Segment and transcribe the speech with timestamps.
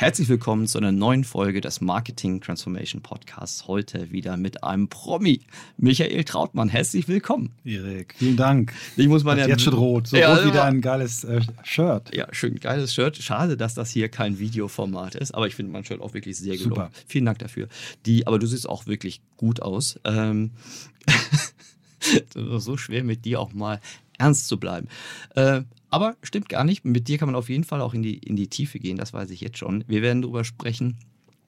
[0.00, 3.68] Herzlich willkommen zu einer neuen Folge des Marketing Transformation Podcasts.
[3.68, 5.42] Heute wieder mit einem Promi,
[5.76, 6.70] Michael Trautmann.
[6.70, 7.50] Herzlich willkommen.
[7.66, 8.72] Erik, vielen Dank.
[8.96, 10.06] Ich muss mal ja, jetzt schon rot.
[10.06, 12.16] So ja, rot wie dein geiles äh, Shirt.
[12.16, 13.18] Ja, schön geiles Shirt.
[13.18, 16.56] Schade, dass das hier kein Videoformat ist, aber ich finde mein Shirt auch wirklich sehr
[16.56, 16.76] gelungen.
[16.76, 16.90] Super.
[17.06, 17.68] Vielen Dank dafür.
[18.06, 20.00] Die, aber du siehst auch wirklich gut aus.
[20.04, 20.52] Ähm,
[22.34, 23.80] so schwer mit dir auch mal
[24.18, 24.88] ernst zu bleiben.
[25.34, 26.84] Äh, aber stimmt gar nicht.
[26.84, 29.12] Mit dir kann man auf jeden Fall auch in die, in die Tiefe gehen, das
[29.12, 29.84] weiß ich jetzt schon.
[29.88, 30.98] Wir werden darüber sprechen.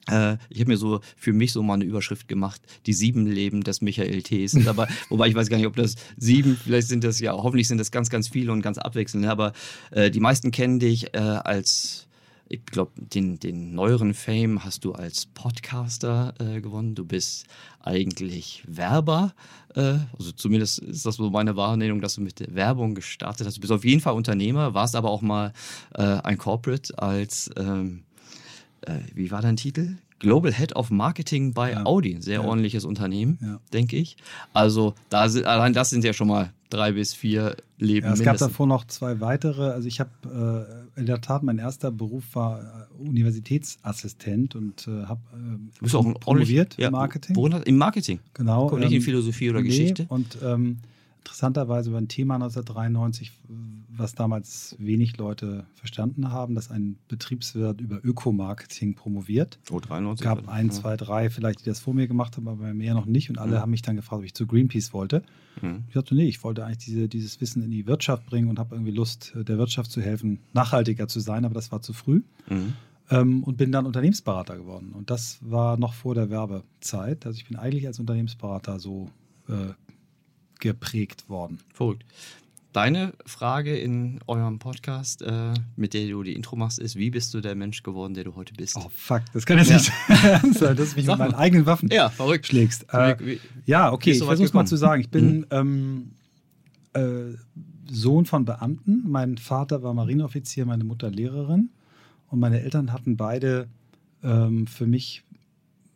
[0.09, 3.63] Äh, ich habe mir so für mich so mal eine Überschrift gemacht, die sieben Leben
[3.63, 4.47] des Michael T.
[4.49, 7.69] sind dabei, wobei ich weiß gar nicht, ob das sieben, vielleicht sind das ja, hoffentlich
[7.69, 9.53] sind das ganz, ganz viele und ganz abwechselnd, aber
[9.93, 12.09] äh, die meisten kennen dich äh, als
[12.53, 16.95] ich glaube, den, den neueren Fame hast du als Podcaster äh, gewonnen.
[16.95, 17.47] Du bist
[17.81, 19.33] eigentlich Werber.
[19.75, 23.57] Äh, also zumindest ist das so meine Wahrnehmung, dass du mit Werbung gestartet hast.
[23.57, 25.55] Du bist auf jeden Fall Unternehmer, warst aber auch mal
[25.95, 28.03] äh, ein Corporate als, ähm,
[28.83, 29.97] äh, wie war dein Titel?
[30.23, 31.85] Global Head of Marketing bei ja.
[31.85, 32.17] Audi.
[32.21, 32.45] Sehr ja.
[32.45, 33.61] ordentliches Unternehmen, ja.
[33.73, 34.17] denke ich.
[34.53, 38.07] Also da sind, allein das sind ja schon mal drei bis vier Leben.
[38.07, 38.25] Es mindestens.
[38.25, 39.71] gab davor noch zwei weitere.
[39.71, 45.07] Also ich habe äh, in der Tat, mein erster Beruf war äh, Universitätsassistent und äh,
[45.07, 45.21] habe
[45.83, 45.89] äh,
[46.21, 47.35] promoviert im Marketing.
[47.35, 48.21] Worin, Im Marketing?
[48.35, 48.69] Genau.
[48.69, 50.07] Kommt nicht in ähm, Philosophie oder nee, Geschichte?
[50.09, 50.79] Und ähm,
[51.23, 53.31] interessanterweise war ein Thema 1993,
[53.89, 59.61] was damals wenig Leute verstanden haben, dass ein Betriebswirt über Ökomarketing promoviert.
[59.71, 60.25] Oh, 93.
[60.25, 63.31] gab ein, zwei, drei vielleicht, die das vor mir gemacht haben, aber mehr noch nicht.
[63.31, 63.61] Und alle mhm.
[63.61, 65.23] haben mich dann gefragt, ob ich zu Greenpeace wollte.
[65.61, 65.85] Mhm.
[65.89, 68.75] Ich dachte, nee, ich wollte eigentlich diese, dieses Wissen in die Wirtschaft bringen und habe
[68.75, 72.23] irgendwie Lust, der Wirtschaft zu helfen, nachhaltiger zu sein, aber das war zu früh.
[72.49, 72.73] Mhm.
[73.11, 74.93] Ähm, und bin dann Unternehmensberater geworden.
[74.93, 77.27] Und das war noch vor der Werbezeit.
[77.27, 79.09] Also ich bin eigentlich als Unternehmensberater so
[79.49, 79.73] äh,
[80.63, 81.59] geprägt worden.
[81.75, 82.05] Verrückt.
[82.73, 87.35] Deine Frage in eurem Podcast, äh, mit der du die Intro machst, ist: Wie bist
[87.35, 88.77] du der Mensch geworden, der du heute bist?
[88.77, 89.77] Oh, fuck, das kann jetzt ja.
[90.43, 92.47] nicht sein, dass du mich Sag mit meinen eigenen Waffen ja, verrückt.
[92.47, 92.87] schlägst.
[92.95, 95.03] Äh, ja, okay, ich versuche es mal zu sagen.
[95.03, 95.47] Ich bin mhm.
[95.51, 96.11] ähm,
[96.95, 97.37] äh,
[97.91, 99.03] Sohn von Beamten.
[99.07, 101.69] Mein Vater war Marineoffizier, meine Mutter Lehrerin.
[102.29, 103.69] Und meine Eltern hatten beide
[104.23, 105.25] ähm, für mich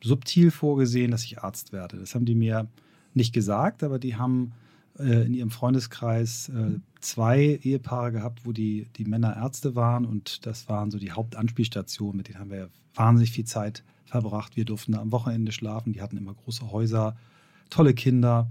[0.03, 1.97] subtil vorgesehen, dass ich Arzt werde.
[1.97, 2.69] Das haben die mir
[3.16, 4.53] nicht gesagt, aber die haben
[4.99, 10.47] äh, in ihrem Freundeskreis äh, zwei Ehepaare gehabt, wo die, die Männer Ärzte waren und
[10.47, 14.56] das waren so die Hauptanspielstationen, mit denen haben wir wahnsinnig viel Zeit verbracht.
[14.56, 17.16] Wir durften am Wochenende schlafen, die hatten immer große Häuser,
[17.71, 18.49] tolle Kinder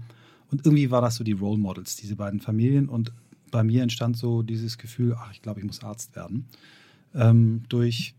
[0.50, 3.12] und irgendwie war das so die Role Models, diese beiden Familien und
[3.50, 6.46] bei mir entstand so dieses Gefühl, ach, ich glaube, ich muss Arzt werden.
[7.14, 8.14] Ähm, durch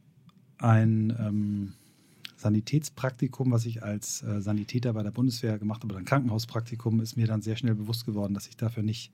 [0.58, 1.74] ein ähm,
[2.48, 7.18] Sanitätspraktikum, was ich als äh, Sanitäter bei der Bundeswehr gemacht habe, oder ein Krankenhauspraktikum, ist
[7.18, 9.12] mir dann sehr schnell bewusst geworden, dass ich dafür nicht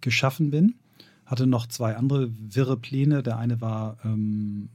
[0.00, 0.76] geschaffen bin.
[1.24, 3.24] Hatte noch zwei andere wirre Pläne.
[3.24, 4.68] Der eine war, ähm,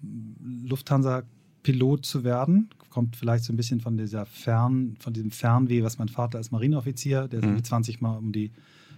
[0.65, 2.69] Lufthansa-Pilot zu werden.
[2.89, 6.51] Kommt vielleicht so ein bisschen von dieser Fern, von diesem Fernweh, was mein Vater als
[6.51, 7.63] Marineoffizier, der mhm.
[7.63, 8.51] 20 Mal um, die,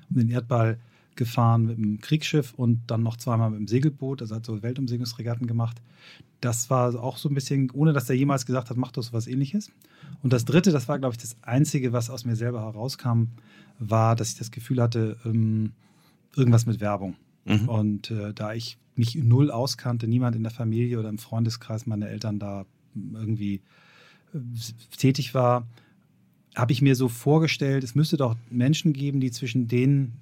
[0.09, 0.79] um den Erdball
[1.15, 5.47] gefahren mit dem Kriegsschiff und dann noch zweimal mit dem Segelboot, also hat so Weltumsegelungsregatten
[5.47, 5.81] gemacht.
[6.41, 9.13] Das war auch so ein bisschen, ohne dass er jemals gesagt hat, mach doch so
[9.13, 9.71] was ähnliches.
[10.21, 13.27] Und das dritte, das war, glaube ich, das Einzige, was aus mir selber herauskam,
[13.79, 15.73] war, dass ich das Gefühl hatte, ähm,
[16.35, 17.15] irgendwas mit Werbung.
[17.45, 17.69] Mhm.
[17.69, 22.09] Und äh, da ich mich null auskannte, niemand in der Familie oder im Freundeskreis meiner
[22.09, 22.65] Eltern da
[22.95, 23.61] irgendwie
[24.33, 24.37] äh,
[24.97, 25.67] tätig war,
[26.55, 30.19] habe ich mir so vorgestellt, es müsste doch Menschen geben, die zwischen denen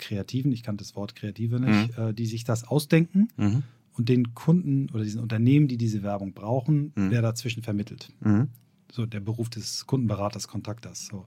[0.00, 2.04] Kreativen, ich kannte das Wort Kreative nicht, mhm.
[2.08, 3.62] äh, die sich das ausdenken mhm.
[3.92, 7.10] und den Kunden oder diesen Unternehmen, die diese Werbung brauchen, mhm.
[7.10, 8.12] wer dazwischen vermittelt.
[8.20, 8.48] Mhm.
[8.90, 11.06] So der Beruf des Kundenberaters, Kontakters.
[11.06, 11.26] So.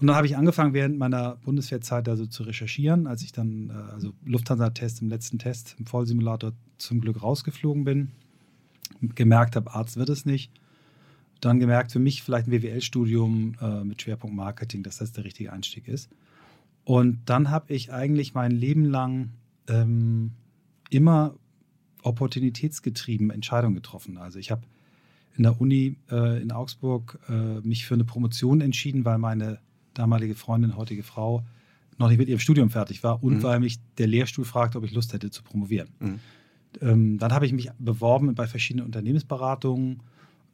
[0.00, 3.70] Und dann habe ich angefangen, während meiner Bundeswehrzeit da so zu recherchieren, als ich dann,
[3.70, 8.10] äh, also Lufthansa-Test im letzten Test im Vollsimulator zum Glück rausgeflogen bin,
[9.14, 10.50] gemerkt habe, Arzt wird es nicht.
[11.40, 15.52] Dann gemerkt, für mich vielleicht ein WWL-Studium äh, mit Schwerpunkt Marketing, dass das der richtige
[15.52, 16.10] Einstieg ist.
[16.84, 19.30] Und dann habe ich eigentlich mein Leben lang
[19.68, 20.32] ähm,
[20.90, 21.34] immer
[22.02, 24.18] opportunitätsgetrieben Entscheidungen getroffen.
[24.18, 24.62] Also ich habe
[25.36, 29.60] in der Uni äh, in Augsburg äh, mich für eine Promotion entschieden, weil meine
[29.94, 31.44] damalige Freundin, heutige Frau,
[31.98, 33.42] noch nicht mit ihrem Studium fertig war und mhm.
[33.42, 35.88] weil mich der Lehrstuhl fragte, ob ich Lust hätte zu promovieren.
[36.00, 36.20] Mhm.
[36.80, 40.02] Ähm, dann habe ich mich beworben bei verschiedenen Unternehmensberatungen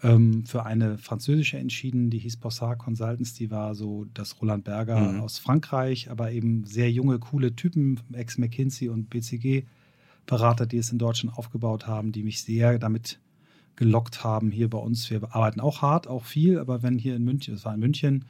[0.02, 5.12] ähm, für eine französische entschieden, die hieß Bossard Consultants, die war so das Roland Berger
[5.12, 5.20] Mhm.
[5.20, 11.36] aus Frankreich, aber eben sehr junge, coole Typen, ex-McKinsey und BCG-Berater, die es in Deutschland
[11.36, 13.18] aufgebaut haben, die mich sehr damit
[13.76, 15.08] gelockt haben hier bei uns.
[15.10, 18.24] Wir arbeiten auch hart, auch viel, aber wenn hier in München, das war in München,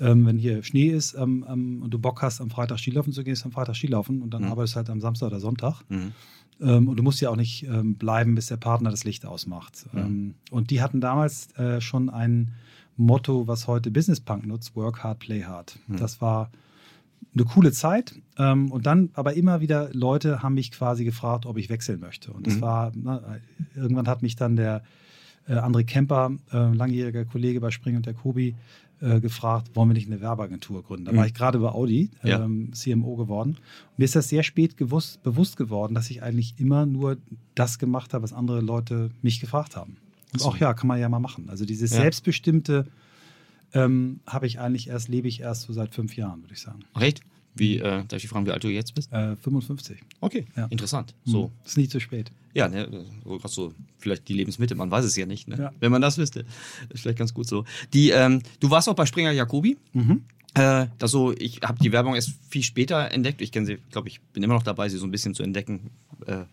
[0.00, 3.24] ähm, wenn hier Schnee ist ähm, ähm, und du Bock hast, am Freitag Skilaufen zu
[3.24, 4.50] gehen, ist am Freitag Skilaufen und dann Mhm.
[4.52, 5.82] arbeitest du halt am Samstag oder Sonntag.
[5.88, 6.12] Mhm.
[6.60, 9.86] Ähm, und du musst ja auch nicht ähm, bleiben, bis der Partner das Licht ausmacht.
[9.92, 9.98] Mhm.
[9.98, 12.52] Ähm, und die hatten damals äh, schon ein
[12.96, 15.78] Motto, was heute Business Punk nutzt: Work hard, play hard.
[15.86, 15.96] Mhm.
[15.98, 16.50] Das war
[17.34, 18.14] eine coole Zeit.
[18.36, 22.32] Und dann aber immer wieder Leute haben mich quasi gefragt, ob ich wechseln möchte.
[22.32, 22.60] Und das Mhm.
[22.62, 23.20] war, na,
[23.76, 24.82] irgendwann hat mich dann der
[25.46, 28.54] äh, André Kemper, äh, langjähriger Kollege bei Spring und der Kobi,
[29.00, 31.04] äh, gefragt, wollen wir nicht eine Werbeagentur gründen?
[31.06, 31.16] Da Mhm.
[31.18, 32.44] war ich gerade bei Audi, Ja.
[32.44, 33.50] ähm, CMO geworden.
[33.50, 37.16] Und mir ist das sehr spät gewusst, bewusst geworden, dass ich eigentlich immer nur
[37.54, 39.96] das gemacht habe, was andere Leute mich gefragt haben.
[40.32, 40.48] Und So.
[40.48, 41.48] auch ja, kann man ja mal machen.
[41.48, 41.98] Also dieses Ja.
[41.98, 42.86] selbstbestimmte
[43.74, 46.80] ähm, habe ich eigentlich erst, lebe ich erst so seit fünf Jahren, würde ich sagen.
[46.96, 47.20] Recht?
[47.58, 49.12] Wie, äh, darf ich fragen, wie alt du jetzt bist?
[49.12, 49.98] Äh, 55.
[50.20, 50.66] Okay, Ja.
[50.66, 51.14] interessant.
[51.24, 51.44] So.
[51.46, 51.50] Hm.
[51.64, 52.30] Ist nicht zu spät.
[52.54, 52.88] Ja, ne,
[53.24, 55.56] so, so vielleicht die Lebensmittel, man weiß es ja nicht, ne?
[55.58, 55.72] Ja.
[55.80, 56.44] wenn man das wüsste.
[56.90, 57.64] Ist vielleicht ganz gut so.
[57.92, 59.76] Die, ähm, du warst auch bei Springer Jacobi.
[59.92, 60.22] Mhm.
[60.54, 63.40] Äh, das so, ich habe die Werbung erst viel später entdeckt.
[63.42, 65.90] Ich kenne sie, glaube ich, bin immer noch dabei, sie so ein bisschen zu entdecken.
[66.26, 66.44] Äh,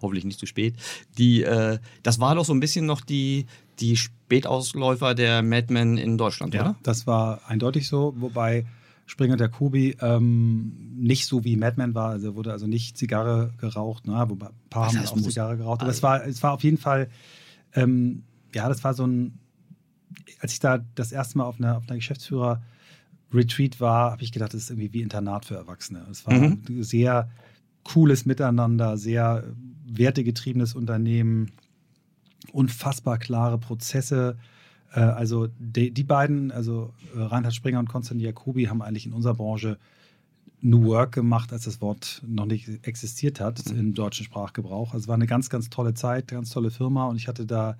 [0.00, 0.74] hoffentlich nicht zu spät.
[1.18, 3.46] Die, äh, das war doch so ein bisschen noch die,
[3.78, 6.76] die Spätausläufer der Mad Men in Deutschland, Ja, oder?
[6.82, 8.64] das war eindeutig so, wobei
[9.06, 14.06] Springer der Kobi ähm, nicht so wie Madman war, also wurde also nicht Zigarre geraucht,
[14.06, 14.24] ne?
[14.28, 16.78] wobei ein paar haben auch Zigarre geraucht, aber Also- es war, es war auf jeden
[16.78, 17.10] Fall,
[17.74, 18.22] ähm,
[18.54, 19.38] ja, das war so ein,
[20.40, 24.54] als ich da das erste Mal auf einer, auf einer Geschäftsführer-Retreat war, habe ich gedacht,
[24.54, 26.06] das ist irgendwie wie Internat für Erwachsene.
[26.10, 26.62] Es war Mhm.
[26.68, 27.30] ein sehr
[27.84, 29.44] cooles Miteinander, sehr
[29.86, 31.50] wertegetriebenes Unternehmen,
[32.52, 34.38] unfassbar klare Prozesse.
[34.92, 39.12] Äh, Also die, die beiden, also äh, Reinhard Springer und Konstantin Jacobi, haben eigentlich in
[39.12, 39.78] unserer Branche
[40.60, 44.92] New Work gemacht, als das Wort noch nicht existiert hat im deutschen Sprachgebrauch.
[44.94, 47.76] Also es war eine ganz, ganz tolle Zeit, ganz tolle Firma und ich hatte da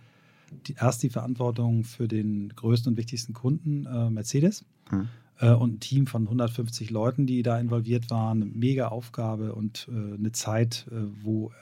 [0.66, 5.08] die, erst die Verantwortung für den größten und wichtigsten Kunden, äh, Mercedes, Mhm.
[5.38, 8.42] äh, und ein Team von 150 Leuten, die da involviert waren.
[8.42, 10.86] Eine mega Aufgabe und äh, eine Zeit,
[11.22, 11.52] wo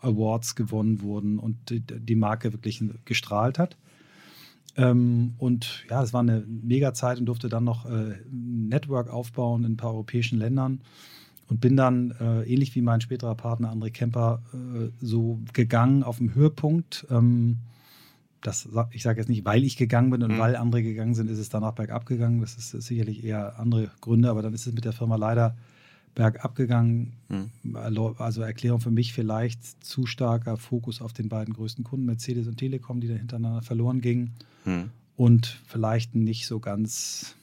[0.00, 3.76] Awards gewonnen wurden und die, die Marke wirklich gestrahlt hat.
[4.76, 9.08] Ähm, und ja, es war eine mega Zeit und durfte dann noch äh, ein Network
[9.08, 10.80] aufbauen in ein paar europäischen Ländern
[11.48, 16.18] und bin dann äh, ähnlich wie mein späterer Partner André Kemper äh, so gegangen auf
[16.18, 17.06] dem Höhepunkt.
[17.10, 17.58] Ähm,
[18.40, 20.38] das, ich sage jetzt nicht, weil ich gegangen bin und Mhm.
[20.38, 22.40] weil andere gegangen sind, ist es danach bergab gegangen.
[22.40, 25.56] Das ist sicherlich eher andere Gründe, aber dann ist es mit der Firma leider
[26.14, 27.14] bergab gegangen.
[27.28, 27.76] Mhm.
[28.18, 32.56] Also Erklärung für mich vielleicht zu starker Fokus auf den beiden größten Kunden, Mercedes und
[32.56, 34.30] Telekom, die da hintereinander verloren gingen
[34.64, 34.90] Mhm.
[35.16, 37.34] und vielleicht ein nicht so ganz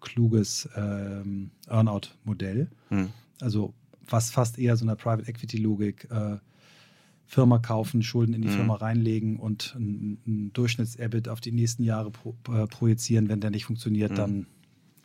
[0.00, 2.68] kluges ähm, Earnout-Modell.
[2.90, 3.08] Mhm.
[3.40, 3.74] Also
[4.08, 6.36] was fast eher so einer Private Equity-Logik, äh,
[7.26, 8.52] Firma kaufen, Schulden in die Mhm.
[8.52, 13.28] Firma reinlegen und ein, ein Durchschnitts-EBIT auf die nächsten Jahre pro, äh, projizieren.
[13.28, 14.16] Wenn der nicht funktioniert, Mhm.
[14.16, 14.46] dann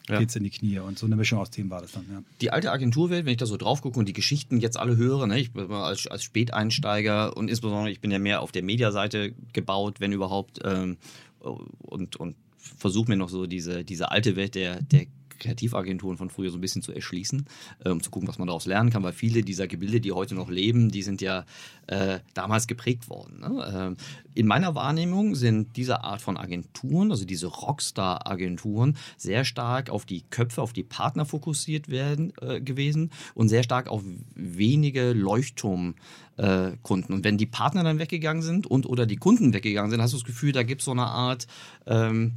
[0.09, 0.19] Ja.
[0.19, 0.79] geht's in die Knie.
[0.79, 2.23] Und so eine Mischung aus Themen war das dann, ja.
[2.41, 5.27] die alte Agenturwelt, wenn ich da so drauf gucke und die Geschichten jetzt alle höre,
[5.27, 9.33] ne, ich bin als, als Späteinsteiger und insbesondere ich bin ja mehr auf der Mediaseite
[9.53, 10.97] gebaut, wenn überhaupt, ähm,
[11.39, 15.05] und, und versuche mir noch so diese, diese alte Welt der, der
[15.37, 17.45] Kreativagenturen von früher so ein bisschen zu erschließen,
[17.85, 20.35] äh, um zu gucken, was man daraus lernen kann, weil viele dieser Gebilde, die heute
[20.35, 21.45] noch leben, die sind ja
[21.87, 23.39] äh, damals geprägt worden.
[23.39, 23.73] Ne?
[23.73, 23.97] Ähm,
[24.33, 30.23] in meiner Wahrnehmung sind diese Art von Agenturen, also diese Rockstar-Agenturen, sehr stark auf die
[30.29, 34.03] Köpfe, auf die Partner fokussiert werden äh, gewesen und sehr stark auf
[34.35, 35.95] wenige Leuchtturm.
[36.37, 37.13] äh, Kunden.
[37.13, 40.17] Und wenn die Partner dann weggegangen sind und oder die Kunden weggegangen sind, hast du
[40.17, 41.47] das Gefühl, da gibt es so eine Art
[41.85, 42.33] ähm,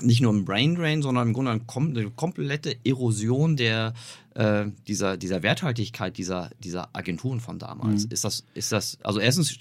[0.00, 3.94] nicht nur ein Brain Drain, sondern im Grunde eine, kom eine komplette Erosion der,
[4.34, 8.06] äh, dieser, dieser Werthaltigkeit dieser, dieser Agenturen von damals.
[8.06, 8.12] Mhm.
[8.12, 9.58] Ist, das, ist das, also erstens,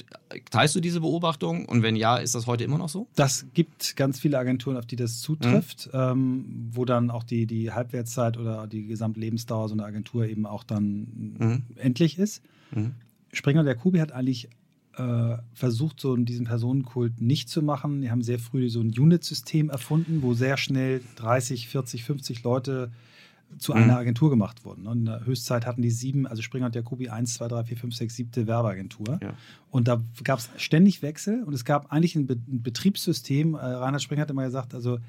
[0.51, 3.07] teilst du diese Beobachtung und wenn ja, ist das heute immer noch so?
[3.15, 7.71] Das gibt ganz viele Agenturen, auf die das zutrifft, ähm, wo dann auch die, die
[7.71, 11.07] Halbwertszeit oder die Gesamtlebensdauer so einer Agentur eben auch dann
[11.39, 11.63] Mhm.
[11.75, 12.41] endlich ist.
[12.71, 12.93] Mhm.
[13.33, 14.49] Springer der Kubi hat eigentlich
[14.97, 18.01] äh, versucht, so diesen Personenkult nicht zu machen.
[18.01, 22.91] Die haben sehr früh so ein Unit-System erfunden, wo sehr schnell 30, 40, 50 Leute
[23.59, 23.77] zu Mhm.
[23.83, 24.87] einer Agentur gemacht wurden.
[24.87, 27.77] Und in der Höchstzeit hatten die sieben, also Springer und Jacobi 1, 2, 3, 4,
[27.77, 29.19] 5, 6, siebte Werbeagentur.
[29.21, 29.33] Ja.
[29.71, 33.53] Und da gab es ständig Wechsel und es gab eigentlich ein, Be ein Betriebssystem.
[33.53, 34.99] Äh, Reinhard Springer hat immer gesagt, also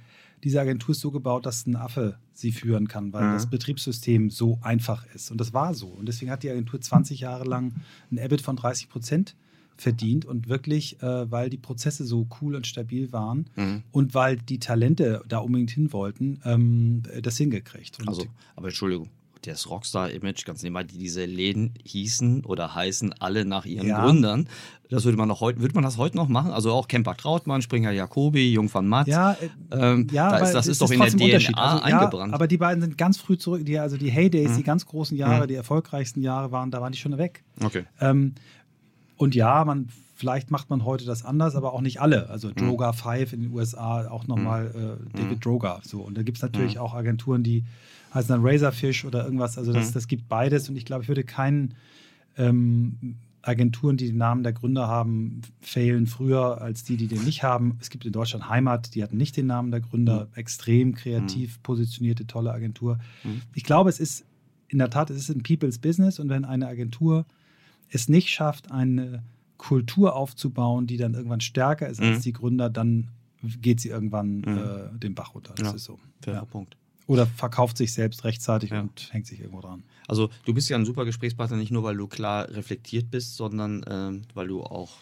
[0.44, 3.32] diese Agentur ist so gebaut, dass ein Affe sie führen kann, weil Mhm.
[3.32, 5.32] das Betriebssystem so einfach ist.
[5.32, 5.88] Und das war so.
[5.88, 7.72] Und deswegen hat die Agentur 20 Jahre lang
[8.12, 9.34] ein EBIT von 30 Prozent
[9.78, 13.82] verdient und wirklich, äh, weil die Prozesse so cool und stabil waren Mhm.
[13.92, 17.98] und weil die Talente da unbedingt hin wollten, ähm, das hingekriegt.
[18.00, 18.24] Und Also,
[18.56, 19.08] aber Entschuldigung,
[19.42, 24.04] das Rockstar-Image, ganz nebenbei, die diese Läden hießen oder heißen alle nach ihren Ja.
[24.04, 24.48] Gründern.
[24.90, 26.50] Das würde man noch heute, würde man das heute noch machen?
[26.50, 29.06] Also auch Kemper Trautmann, Springer Jacobi, Jung van Matt.
[29.06, 31.08] ja, äh, ähm, ja, da ist, das ist doch in der.
[31.10, 32.34] DNA Also, ja, eingebrannt.
[32.34, 34.56] aber die beiden sind ganz früh zurück, die, also die Heydays, Mhm.
[34.56, 35.48] die ganz großen Jahre, Mhm.
[35.48, 37.44] die erfolgreichsten Jahre waren, da waren die schon weg.
[37.62, 37.84] okay.
[38.00, 38.34] Ähm,
[39.18, 42.24] und ja, man, vielleicht macht man heute das anders, aber auch nicht alle.
[42.24, 42.30] Mhm.
[42.30, 45.80] Also Droga 5 in den USA, auch nochmal äh, David Droga.
[45.84, 46.00] So.
[46.00, 46.80] Und da gibt es natürlich Mhm.
[46.80, 47.64] auch Agenturen, die
[48.14, 49.58] heißen dann Razorfish oder irgendwas.
[49.58, 49.94] Also das, Mhm.
[49.94, 50.68] das gibt beides.
[50.70, 51.74] Und ich glaube, ich würde keinen
[52.36, 57.42] ähm, Agenturen, die den Namen der Gründer haben, failen früher als die, die den nicht
[57.42, 57.78] haben.
[57.80, 60.28] Es gibt in Deutschland Heimat, die hatten nicht den Namen der Gründer.
[60.34, 62.98] Extrem kreativ positionierte, tolle Agentur.
[63.24, 63.42] Mhm.
[63.54, 64.24] Ich glaube, es ist
[64.68, 67.24] in der Tat, es ist ein People's Business und wenn eine Agentur
[67.90, 69.22] es nicht schafft, eine
[69.56, 72.22] Kultur aufzubauen, die dann irgendwann stärker ist als Mhm.
[72.22, 73.10] die Gründer, dann
[73.60, 74.58] geht sie irgendwann Mhm.
[74.58, 75.54] äh, den Bach runter.
[75.56, 75.98] Das Ja, ist so.
[76.22, 76.44] Fairer Ja.
[76.44, 76.76] Punkt.
[77.06, 78.82] Oder verkauft sich selbst rechtzeitig Ja.
[78.82, 79.82] und hängt sich irgendwo dran.
[80.06, 83.84] Also du bist ja ein super Gesprächspartner, nicht nur weil du klar reflektiert bist, sondern
[83.88, 84.92] ähm, weil du auch,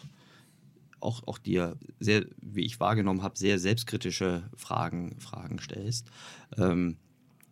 [0.99, 6.09] auch, auch dir sehr, wie ich wahrgenommen habe, sehr selbstkritische Fragen, Fragen stellst.
[6.57, 6.95] Ähm,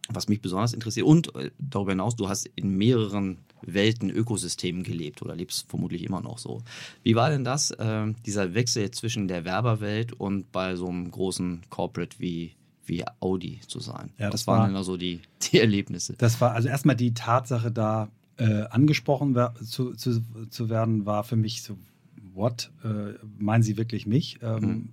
[0.08, 1.08] was mich besonders interessiert.
[1.08, 6.22] Und äh, darüber hinaus, du hast in mehreren Welten, Ökosystemen gelebt oder lebst vermutlich immer
[6.22, 6.62] noch so.
[7.04, 11.62] Wie war denn das, ähm, dieser Wechsel zwischen der Werberwelt und bei so einem großen
[11.70, 12.54] Corporate wie,
[12.86, 14.12] wie Audi zu sein?
[14.18, 16.16] Ja, was das waren war- denn also die, die Erlebnisse?
[16.18, 21.38] Das war also erstmal die Tatsache, da äh, angesprochen zu, zu, zu werden, war für
[21.38, 21.78] mich so,
[22.34, 22.72] what?
[22.84, 24.40] Äh, meinen Sie wirklich mich?
[24.42, 24.90] Ähm, Mhm.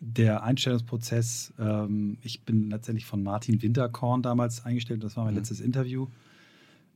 [0.00, 5.38] Der Einstellungsprozess, ähm, ich bin letztendlich von Martin Winterkorn damals eingestellt, das war mein Mhm.
[5.40, 6.06] letztes Interview.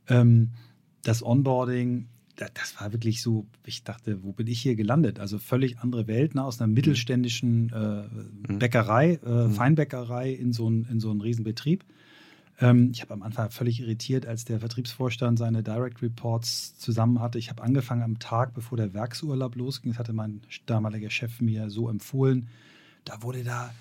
[0.07, 0.51] Ähm,
[1.03, 5.19] das Onboarding, da, das war wirklich so, ich dachte, wo bin ich hier gelandet?
[5.19, 6.43] Also völlig andere Welt, ne?
[6.43, 8.59] aus einer mittelständischen äh, Mhm.
[8.59, 9.51] Bäckerei, äh, Mhm.
[9.53, 11.83] Feinbäckerei in so einen in so einen Riesenbetrieb.
[12.59, 17.37] Ähm, ich habe am Anfang völlig irritiert, als der Vertriebsvorstand seine Direct Reports zusammen hatte.
[17.39, 19.91] Ich habe angefangen am Tag, bevor der Werksurlaub losging.
[19.91, 22.47] Das hatte mein damaliger Chef mir so empfohlen.
[23.05, 23.73] Da wurde da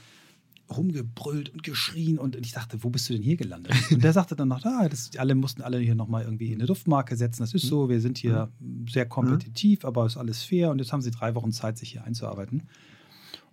[0.76, 3.72] rumgebrüllt und geschrien und ich dachte, wo bist du denn hier gelandet?
[3.90, 7.16] Und der sagte dann noch, ah, das, alle mussten alle hier nochmal irgendwie eine Duftmarke
[7.16, 7.42] setzen.
[7.42, 8.50] Das ist so, wir sind hier
[8.88, 12.04] sehr kompetitiv, aber ist alles fair und jetzt haben sie drei Wochen Zeit, sich hier
[12.04, 12.62] einzuarbeiten.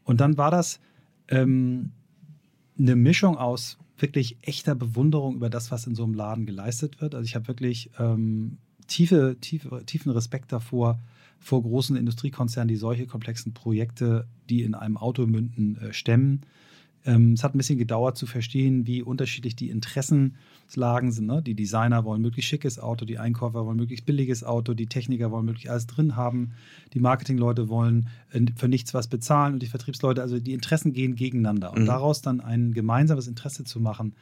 [0.03, 0.79] Und dann war das
[1.27, 1.91] ähm,
[2.77, 7.15] eine Mischung aus wirklich echter Bewunderung über das, was in so einem Laden geleistet wird.
[7.15, 8.57] Also ich habe wirklich ähm,
[8.87, 10.99] tiefe, tiefe, tiefen Respekt davor,
[11.39, 16.41] vor großen Industriekonzernen, die solche komplexen Projekte, die in einem Auto münden, äh, stemmen.
[17.05, 21.27] Ähm, es hat ein bisschen gedauert zu verstehen, wie unterschiedlich die Interessenslagen sind.
[21.27, 21.41] Ne?
[21.41, 25.45] Die Designer wollen möglichst schickes Auto, die Einkäufer wollen möglichst billiges Auto, die Techniker wollen
[25.45, 26.51] möglichst alles drin haben,
[26.93, 31.15] die Marketingleute wollen äh, für nichts was bezahlen und die Vertriebsleute, also die Interessen gehen
[31.15, 31.71] gegeneinander.
[31.71, 31.85] Und Mhm.
[31.87, 34.13] daraus dann ein gemeinsames Interesse zu machen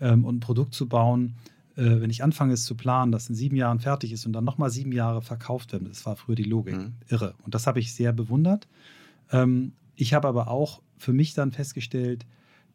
[0.00, 1.34] ähm, und ein Produkt zu bauen,
[1.76, 4.44] äh, wenn ich anfange, es zu planen, das in sieben Jahren fertig ist und dann
[4.44, 6.76] nochmal sieben Jahre verkauft wird, das war früher die Logik.
[6.76, 6.92] Mhm.
[7.08, 7.34] Irre.
[7.44, 8.68] Und das habe ich sehr bewundert.
[9.30, 12.24] Ähm, ich habe aber auch für mich dann festgestellt,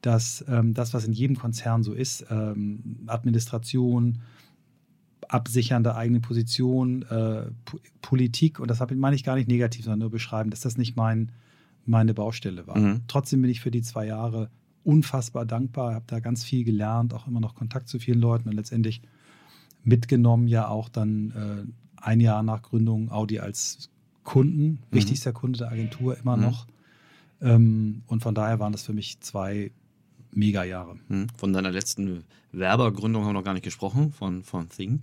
[0.01, 4.19] dass ähm, das, was in jedem Konzern so ist, ähm, Administration,
[5.27, 7.49] Absichern der eigenen Position, äh,
[8.01, 11.31] Politik, und das meine ich gar nicht negativ, sondern nur beschreiben, dass das nicht mein,
[11.85, 12.77] meine Baustelle war.
[12.77, 13.01] Mhm.
[13.07, 14.49] Trotzdem bin ich für die zwei Jahre
[14.83, 18.55] unfassbar dankbar, habe da ganz viel gelernt, auch immer noch Kontakt zu vielen Leuten und
[18.55, 19.01] letztendlich
[19.83, 23.89] mitgenommen ja auch dann äh, ein Jahr nach Gründung Audi als
[24.23, 26.43] Kunden, wichtigster Kunde der Agentur immer Mhm.
[26.43, 26.67] noch.
[27.41, 29.71] Ähm, und von daher waren das für mich zwei
[30.31, 30.97] Mega-Jahre.
[31.07, 35.01] Hm, Von deiner letzten Werbergründung haben wir noch gar nicht gesprochen, von, von Think.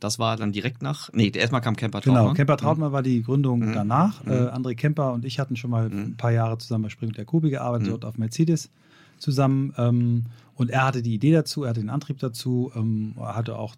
[0.00, 1.10] Das war dann direkt nach.
[1.12, 2.22] Nee, erstmal kam Camper Trautmann.
[2.24, 3.72] Genau, Kemper Trautmann war die Gründung Mhm.
[3.72, 4.24] danach.
[4.24, 4.32] Mhm.
[4.32, 5.98] Äh, André Kemper und ich hatten schon mal Mhm.
[5.98, 7.90] ein paar Jahre zusammen bei Spring und Jacobi gearbeitet, Mhm.
[7.92, 8.70] dort auf Mercedes
[9.18, 9.72] zusammen.
[9.78, 10.24] Ähm,
[10.54, 13.74] und er hatte die Idee dazu, er hatte den Antrieb dazu, ähm, er hatte auch,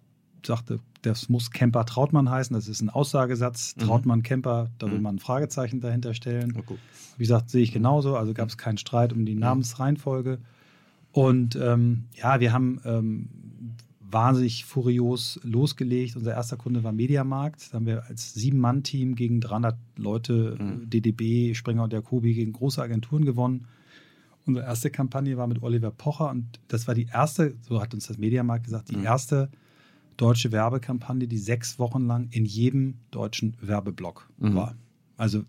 [0.46, 3.74] sagte, das muss Kemper Trautmann heißen, das ist ein Aussagesatz.
[3.76, 3.80] Mhm.
[3.82, 5.02] Trautmann Kemper, da will Mhm.
[5.02, 6.52] man ein Fragezeichen dahinter stellen.
[6.54, 6.78] Gut.
[7.16, 8.16] Wie gesagt, sehe ich genauso.
[8.16, 10.38] Also gab es keinen Streit um die Namensreihenfolge.
[11.12, 13.28] Und ähm, ja, wir haben ähm,
[14.10, 16.16] wahnsinnig furios losgelegt.
[16.16, 17.70] Unser erster Kunde war Mediamarkt.
[17.72, 20.90] Da haben wir als Sieben-Mann-Team gegen 300 Leute, Mhm.
[20.90, 23.66] DDB, Springer und Jacobi, gegen große Agenturen gewonnen.
[24.46, 28.06] Unsere erste Kampagne war mit Oliver Pocher und das war die erste, so hat uns
[28.06, 29.04] das Mediamarkt gesagt, die Mhm.
[29.04, 29.50] erste
[30.18, 34.54] deutsche Werbekampagne, die sechs Wochen lang in jedem deutschen Werbeblock Mhm.
[34.54, 34.74] war.
[35.16, 35.44] Also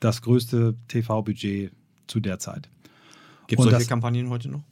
[0.00, 1.70] das größte TV-Budget
[2.08, 2.68] zu der Zeit.
[3.46, 4.64] Gibt es solche das- Kampagnen heute noch?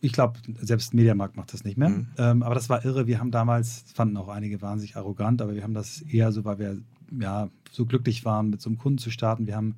[0.00, 1.90] Ich glaube, selbst Mediamarkt macht das nicht mehr.
[1.90, 2.06] Mhm.
[2.18, 3.06] Ähm, aber das war irre.
[3.06, 6.58] Wir haben damals, fanden auch einige wahnsinnig arrogant, aber wir haben das eher so, weil
[6.58, 6.78] wir
[7.20, 9.46] ja, so glücklich waren, mit so einem Kunden zu starten.
[9.46, 9.76] Wir haben,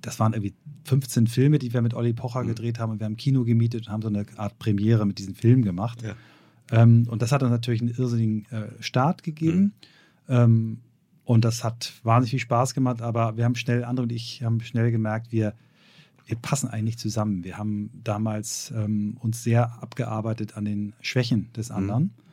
[0.00, 0.54] das waren irgendwie
[0.84, 2.48] 15 Filme, die wir mit Olli Pocher mhm.
[2.48, 5.34] gedreht haben und wir haben Kino gemietet und haben so eine Art Premiere mit diesen
[5.36, 6.02] Filmen gemacht.
[6.02, 6.14] Ja.
[6.70, 9.74] Ähm, und das hat uns natürlich einen irrsinnigen äh, Start gegeben.
[10.28, 10.34] Mhm.
[10.34, 10.78] Ähm,
[11.24, 14.60] und das hat wahnsinnig viel Spaß gemacht, aber wir haben schnell, andere und ich haben
[14.60, 15.54] schnell gemerkt, wir,
[16.26, 17.44] wir passen eigentlich zusammen.
[17.44, 21.76] Wir haben damals ähm, uns sehr abgearbeitet an den Schwächen des mhm.
[21.76, 22.02] anderen.
[22.04, 22.27] Mhm.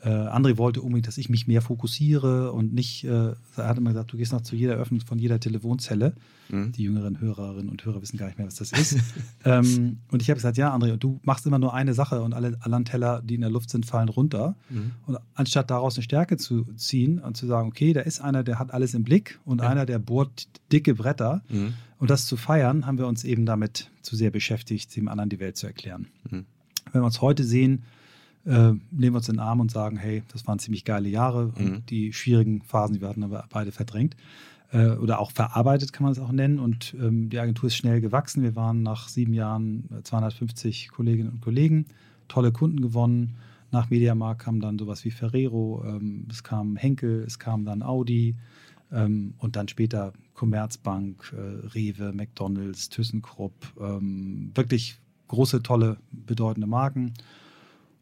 [0.00, 3.90] Äh, André wollte unbedingt, dass ich mich mehr fokussiere und nicht, äh, er hat immer
[3.90, 6.14] gesagt, du gehst noch zu jeder Öffnung von jeder Telefonzelle.
[6.50, 6.72] Mhm.
[6.72, 8.96] Die jüngeren Hörerinnen und Hörer wissen gar nicht mehr, was das ist.
[9.44, 12.56] ähm, und ich habe gesagt, ja, André, du machst immer nur eine Sache und alle
[12.60, 14.54] anderen Teller, die in der Luft sind, fallen runter.
[14.70, 14.92] Mhm.
[15.06, 18.60] Und anstatt daraus eine Stärke zu ziehen und zu sagen, okay, da ist einer, der
[18.60, 19.68] hat alles im Blick und ja.
[19.68, 21.42] einer, der bohrt dicke Bretter.
[21.48, 21.74] Mhm.
[21.98, 25.40] Und das zu feiern, haben wir uns eben damit zu sehr beschäftigt, dem anderen die
[25.40, 26.06] Welt zu erklären.
[26.30, 26.46] Mhm.
[26.92, 27.82] Wenn wir uns heute sehen,
[28.44, 31.52] äh, nehmen wir uns in den Arm und sagen, hey, das waren ziemlich geile Jahre
[31.56, 31.86] und mhm.
[31.86, 34.16] die schwierigen Phasen, die wir hatten, haben wir beide verdrängt.
[34.70, 36.58] Äh, oder auch verarbeitet, kann man es auch nennen.
[36.58, 38.42] Und ähm, die Agentur ist schnell gewachsen.
[38.42, 41.86] Wir waren nach sieben Jahren 250 äh, Kolleginnen und Kollegen,
[42.28, 43.36] tolle Kunden gewonnen.
[43.70, 48.34] Nach Mediamarkt kam dann sowas wie Ferrero, ähm, es kam Henkel, es kam dann Audi
[48.92, 53.54] ähm, und dann später Commerzbank, äh, Rewe, McDonalds, ThyssenKrupp.
[53.80, 57.12] Ähm, wirklich große, tolle, bedeutende Marken.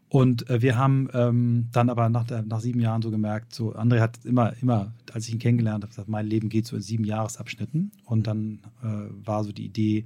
[0.09, 4.01] Und äh, wir haben ähm, dann aber nach, nach sieben Jahren so gemerkt, so André
[4.01, 7.05] hat immer, immer, als ich ihn kennengelernt habe, gesagt, mein Leben geht so in sieben
[7.05, 7.91] Jahresabschnitten.
[8.05, 10.05] Und dann äh, war so die Idee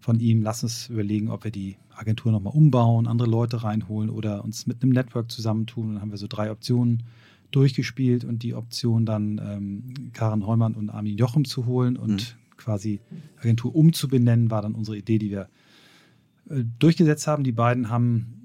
[0.00, 4.44] von ihm, lass uns überlegen, ob wir die Agentur nochmal umbauen, andere Leute reinholen oder
[4.44, 5.88] uns mit einem Network zusammentun.
[5.88, 7.04] Und dann haben wir so drei Optionen
[7.52, 12.56] durchgespielt und die Option dann ähm, Karen Heumann und Armin Jochem zu holen und mhm.
[12.56, 13.00] quasi
[13.38, 15.48] Agentur umzubenennen, war dann unsere Idee, die wir
[16.50, 17.44] äh, durchgesetzt haben.
[17.44, 18.41] Die beiden haben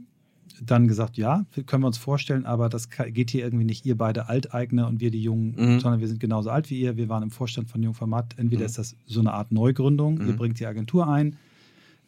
[0.66, 4.30] dann gesagt, ja, können wir uns vorstellen, aber das geht hier irgendwie nicht, ihr beide
[4.30, 5.80] Alteigner und wir die Jungen, mhm.
[5.80, 6.98] sondern wir sind genauso alt wie ihr.
[6.98, 8.36] Wir waren im Vorstand von Jungformat.
[8.38, 8.66] Entweder mhm.
[8.66, 10.28] ist das so eine Art Neugründung, mhm.
[10.28, 11.38] ihr bringt die Agentur ein,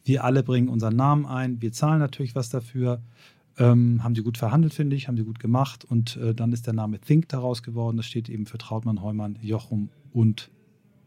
[0.04, 3.02] wir alle bringen unseren Namen ein, wir zahlen natürlich was dafür.
[3.58, 6.66] Ähm, haben sie gut verhandelt, finde ich, haben sie gut gemacht und äh, dann ist
[6.66, 7.98] der Name Think daraus geworden.
[7.98, 10.50] Das steht eben für Trautmann, Heumann, Jochum und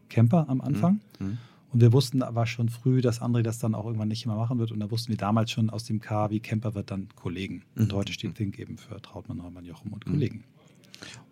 [0.09, 1.01] Kemper am Anfang.
[1.19, 1.39] Mhm.
[1.73, 1.77] Mhm.
[1.77, 4.59] Und wir wussten aber schon früh, dass André das dann auch irgendwann nicht mehr machen
[4.59, 4.71] wird.
[4.71, 7.63] Und da wussten wir damals schon aus dem K, wie Camper wird dann Kollegen.
[7.75, 7.95] Und mhm.
[7.95, 10.11] heute steht Think eben für Trautmann, Neumann, Jochum und mhm.
[10.11, 10.43] Kollegen.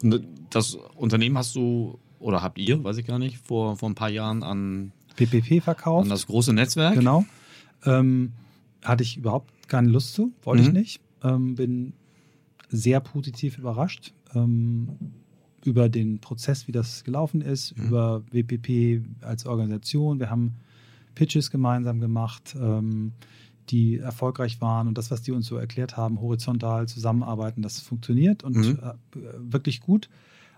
[0.02, 3.96] Und das Unternehmen hast du, oder habt ihr, weiß ich gar nicht, vor, vor ein
[3.96, 6.06] paar Jahren an PPP verkauft.
[6.06, 6.96] An das große Netzwerk.
[6.96, 7.26] Genau.
[7.86, 8.34] Ähm,
[8.84, 10.68] hatte ich überhaupt keine Lust zu, wollte mhm.
[10.70, 11.02] ich nicht.
[11.24, 11.94] Ähm, bin
[12.70, 14.14] sehr positiv überrascht.
[14.34, 14.90] Ähm,
[15.66, 17.88] über den Prozess, wie das gelaufen ist, mhm.
[17.88, 20.20] über WPP als Organisation.
[20.20, 20.56] Wir haben
[21.16, 23.14] Pitches gemeinsam gemacht, ähm,
[23.70, 28.44] die erfolgreich waren und das, was die uns so erklärt haben, horizontal zusammenarbeiten, das funktioniert
[28.44, 28.80] und mhm.
[28.82, 28.94] äh,
[29.40, 30.10] wirklich gut.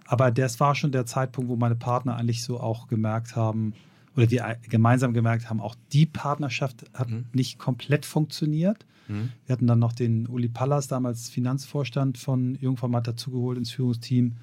[0.06, 3.74] Aber das war schon der Zeitpunkt, wo meine Partner eigentlich so auch gemerkt haben,
[4.16, 7.26] oder wir gemeinsam gemerkt haben, auch die Partnerschaft hat mhm.
[7.34, 8.86] nicht komplett funktioniert.
[9.08, 9.30] Mhm.
[9.46, 14.34] Wir hatten dann noch den Uli Pallas, damals Finanzvorstand von Jungformat, dazugeholt ins Führungsteam.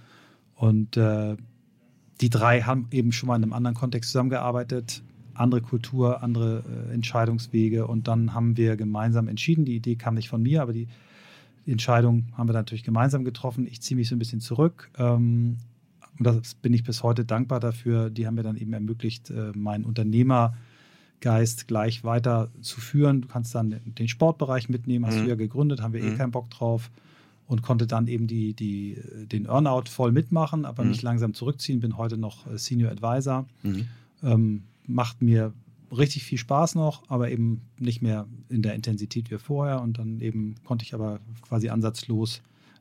[0.60, 1.38] Und äh,
[2.20, 6.92] die drei haben eben schon mal in einem anderen Kontext zusammengearbeitet, andere Kultur, andere äh,
[6.92, 7.86] Entscheidungswege.
[7.86, 9.64] Und dann haben wir gemeinsam entschieden.
[9.64, 10.86] Die Idee kam nicht von mir, aber die,
[11.66, 13.66] Entscheidung haben wir natürlich gemeinsam getroffen.
[13.66, 14.90] Ich ziehe mich so ein bisschen zurück.
[14.98, 15.58] Ähm,
[16.18, 18.10] und das bin ich bis heute dankbar dafür.
[18.10, 23.20] Die haben mir dann eben ermöglicht, äh, meinen Unternehmergeist gleich weiter zu führen.
[23.20, 25.24] Du kannst dann den Sportbereich mitnehmen, hast mhm.
[25.24, 26.18] du ja gegründet, haben wir eh mhm.
[26.18, 26.90] keinen Bock drauf
[27.50, 30.90] und konnte dann eben die, die, den Earnout voll mitmachen, aber mhm.
[30.90, 31.80] mich langsam zurückziehen.
[31.80, 33.44] Bin heute noch äh, Senior Advisor.
[33.64, 33.88] Mhm.
[34.22, 35.52] Ähm, macht mir
[35.90, 39.82] richtig viel Spaß noch, aber eben nicht mehr in der Intensität wie vorher.
[39.82, 42.40] Und dann eben konnte ich aber quasi ansatzlos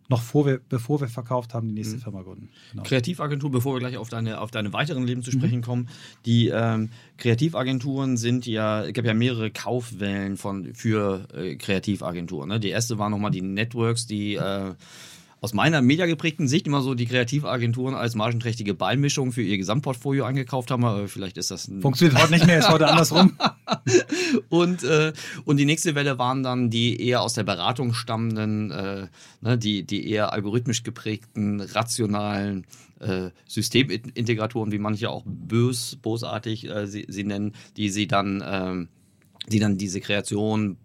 [0.10, 2.02] noch vor wir, bevor wir verkauft haben, die nächste mhm.
[2.02, 2.50] Firma gründen.
[2.72, 2.84] Genau.
[2.84, 5.63] Kreativagentur, bevor wir gleich auf deine, auf deine weiteren Leben zu sprechen mhm.
[5.63, 5.89] kommen.
[6.26, 12.50] Die ähm, Kreativagenturen sind ja, es gab ja mehrere Kaufwellen von, für äh, Kreativagenturen.
[12.50, 12.60] Ne?
[12.60, 14.74] Die erste war nochmal die Networks, die äh,
[15.41, 20.69] aus meiner mediageprägten Sicht immer so die Kreativagenturen als margenträchtige Beimischung für ihr Gesamtportfolio eingekauft
[20.71, 20.84] haben.
[20.84, 23.38] Aber vielleicht ist das Funktioniert heute nicht mehr, ist heute andersrum.
[24.49, 25.13] und, äh,
[25.45, 29.08] und die nächste Welle waren dann die eher aus der Beratung stammenden, äh,
[29.41, 32.65] ne, die, die eher algorithmisch geprägten, rationalen
[32.99, 39.49] äh, Systemintegratoren, wie manche auch bös, bosartig äh, sie, sie nennen, die sie dann, äh,
[39.49, 40.78] die dann diese Kreation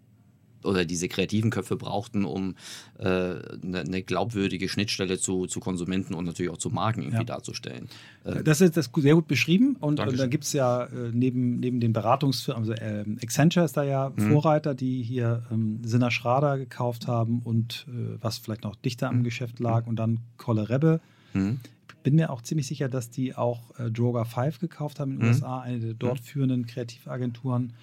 [0.65, 2.55] oder diese kreativen Köpfe brauchten, um
[2.97, 7.23] äh, eine, eine, glaubwürdige Schnittstelle zu, zu Konsumenten und natürlich auch zu Marken irgendwie ja.
[7.23, 7.87] darzustellen.
[8.23, 11.59] Äh, das ist das sehr gut beschrieben und, und da gibt es ja äh, neben,
[11.59, 14.31] neben den Beratungsfirmen, also ähm, Accenture ist da ja mhm.
[14.31, 19.19] Vorreiter, die hier ähm, Sinner Schrader gekauft haben und äh, was vielleicht noch dichter am
[19.19, 19.23] mhm.
[19.23, 21.01] Geschäft lag und dann Kolle Rebbe.
[21.33, 21.59] Mhm.
[22.03, 25.27] bin mir auch ziemlich sicher, dass die auch äh, Droga 5 gekauft haben in den
[25.27, 25.33] Mhm.
[25.33, 27.73] USA, eine der dort führenden Kreativagenturen.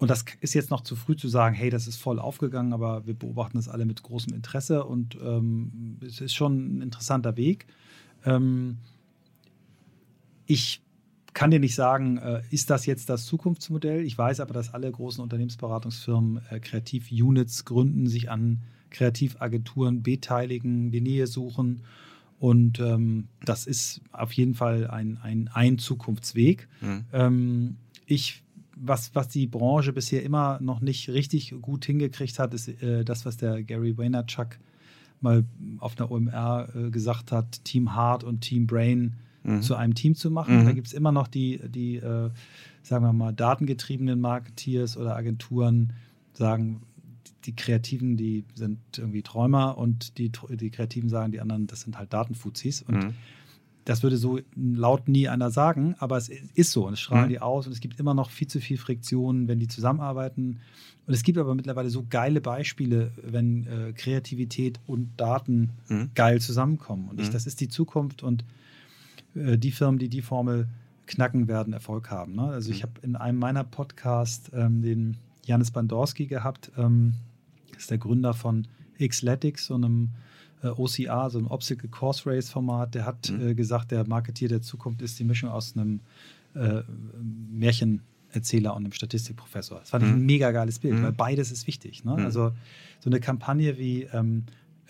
[0.00, 3.06] Und das ist jetzt noch zu früh zu sagen, hey, das ist voll aufgegangen, aber
[3.06, 7.66] wir beobachten das alle mit großem Interesse und ähm, es ist schon ein interessanter Weg.
[8.24, 8.78] Ähm,
[10.46, 10.80] ich
[11.34, 14.02] kann dir nicht sagen, äh, ist das jetzt das Zukunftsmodell?
[14.02, 21.02] Ich weiß aber, dass alle großen Unternehmensberatungsfirmen äh, Kreativ-Units gründen, sich an Kreativagenturen beteiligen, die
[21.02, 21.82] Nähe suchen.
[22.38, 26.68] Und ähm, das ist auf jeden Fall ein, ein, ein Zukunftsweg.
[26.80, 27.04] Mhm.
[27.12, 28.42] Ähm, ich,
[28.82, 33.26] was, was die Branche bisher immer noch nicht richtig gut hingekriegt hat, ist äh, das,
[33.26, 34.58] was der Gary Vaynerchuk
[35.20, 35.44] mal
[35.78, 39.62] auf einer OMR äh, gesagt hat, Team Heart und Team Brain Mhm.
[39.62, 40.60] zu einem Team zu machen.
[40.60, 40.64] Mhm.
[40.66, 42.30] Da gibt es immer noch die, die äh,
[42.82, 45.94] sagen wir mal, datengetriebenen Marketeers oder Agenturen,
[46.34, 46.82] sagen,
[47.46, 51.96] die Kreativen, die sind irgendwie Träumer und die, die Kreativen sagen, die anderen, das sind
[51.96, 52.82] halt Datenfuzis.
[52.82, 53.14] Und Mhm.
[53.84, 57.30] Das würde so laut nie einer sagen, aber es ist so und es strahlen Mhm.
[57.30, 60.60] die aus und es gibt immer noch viel zu viel Friktion, wenn die zusammenarbeiten.
[61.06, 66.10] Und es gibt aber mittlerweile so geile Beispiele, wenn äh, Kreativität und Daten Mhm.
[66.14, 67.08] geil zusammenkommen.
[67.08, 67.32] Und ich, Mhm.
[67.32, 68.44] das ist die Zukunft und
[69.34, 70.68] äh, die Firmen, die die Formel
[71.06, 72.36] knacken, werden Erfolg haben.
[72.36, 72.42] Ne?
[72.44, 72.82] Also ich Mhm.
[72.82, 77.14] habe in einem meiner Podcasts ähm, den Janis Bandorski gehabt, ähm,
[77.72, 78.66] das ist der Gründer von
[79.04, 80.10] Xletics, so einem
[80.62, 83.48] äh, OCR, so einem Obstacle Course Race Format, der hat Mhm.
[83.48, 86.00] äh, gesagt, der Marketier der Zukunft ist die Mischung aus einem
[86.54, 86.82] äh,
[87.70, 89.80] Märchenerzähler und einem Statistikprofessor.
[89.80, 90.16] Das fand ich Mhm.
[90.16, 91.02] ein mega geiles Bild, Mhm.
[91.04, 92.04] weil beides ist wichtig.
[92.04, 92.12] Ne?
[92.16, 92.24] Mhm.
[92.24, 92.52] Also
[93.00, 94.44] so eine Kampagne wie ähm,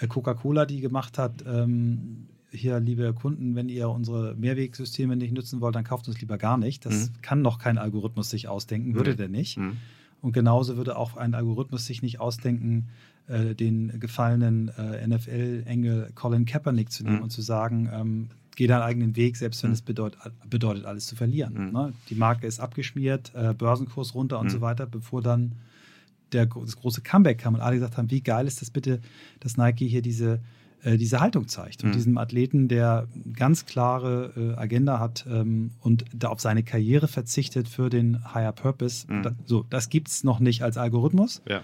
[0.09, 5.75] Coca-Cola, die gemacht hat, ähm, hier, liebe Kunden, wenn ihr unsere Mehrwegsysteme nicht nutzen wollt,
[5.77, 6.85] dann kauft uns lieber gar nicht.
[6.85, 7.23] Das Mhm.
[7.23, 9.17] kann doch kein Algorithmus sich ausdenken, würde Mhm.
[9.17, 9.59] der nicht.
[9.59, 9.77] Mhm.
[10.23, 12.89] Und genauso würde auch ein Algorithmus sich nicht ausdenken,
[13.29, 17.23] äh, den gefallenen äh, NFL-Engel Colin Kaepernick zu nehmen Mhm.
[17.25, 19.75] und zu sagen, ähm, geh deinen eigenen Weg, selbst wenn Mhm.
[19.75, 20.17] es bedeut,
[20.49, 21.67] bedeutet, alles zu verlieren.
[21.67, 21.73] Mhm.
[21.73, 21.93] Ne?
[22.11, 24.51] Die Marke ist abgeschmiert, äh, Börsenkurs runter und Mhm.
[24.51, 25.53] so weiter, bevor dann
[26.33, 29.01] der, das große Comeback kam und alle gesagt haben, wie geil ist das bitte,
[29.41, 30.39] dass Nike hier diese,
[30.83, 31.95] äh, diese Haltung zeigt und Mhm.
[31.95, 37.69] diesem Athleten, der ganz klare äh, Agenda hat ähm, und da auf seine Karriere verzichtet
[37.69, 39.07] für den Higher Purpose.
[39.13, 39.23] Mhm.
[39.23, 41.43] Da, so, das gibt es noch nicht als Algorithmus.
[41.49, 41.63] Ja.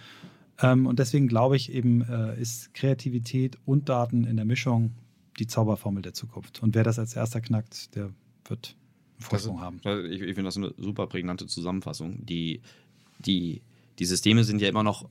[0.61, 4.93] Ähm, und deswegen glaube ich eben, äh, ist Kreativität und Daten in der Mischung
[5.39, 6.63] die Zauberformel der Zukunft.
[6.63, 8.11] Und wer das als erster knackt, der
[8.47, 8.77] wird
[9.19, 9.81] Vorsprung haben.
[9.85, 12.25] Also Ich, ich finde das eine super prägnante Zusammenfassung.
[12.25, 12.61] Die,
[13.19, 13.63] die,
[13.99, 15.09] die Systeme sind ja immer noch,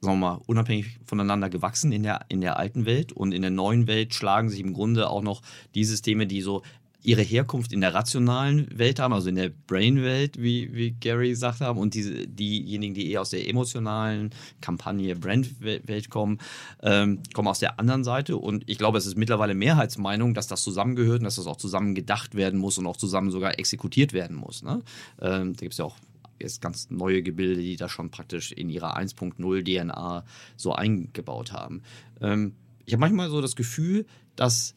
[0.00, 3.50] sagen wir mal, unabhängig voneinander gewachsen in der, in der alten Welt und in der
[3.50, 5.42] neuen Welt schlagen sich im Grunde auch noch
[5.74, 6.62] die Systeme, die so
[7.02, 11.60] ihre Herkunft in der rationalen Welt haben, also in der Brain-Welt, wie, wie Gary gesagt
[11.60, 14.30] haben, und diese, diejenigen, die eher aus der emotionalen
[14.60, 16.38] Kampagne Brand-Welt kommen,
[16.82, 18.36] ähm, kommen aus der anderen Seite.
[18.36, 21.94] Und ich glaube, es ist mittlerweile Mehrheitsmeinung, dass das zusammengehört und dass das auch zusammen
[21.94, 24.62] gedacht werden muss und auch zusammen sogar exekutiert werden muss.
[24.62, 24.82] Ne?
[25.20, 25.96] Ähm, da gibt es ja auch
[26.40, 30.24] jetzt ganz neue Gebilde, die das schon praktisch in ihrer 1.0 DNA
[30.56, 31.82] so eingebaut haben.
[32.20, 32.54] Ähm,
[32.86, 34.74] ich habe manchmal so das Gefühl, dass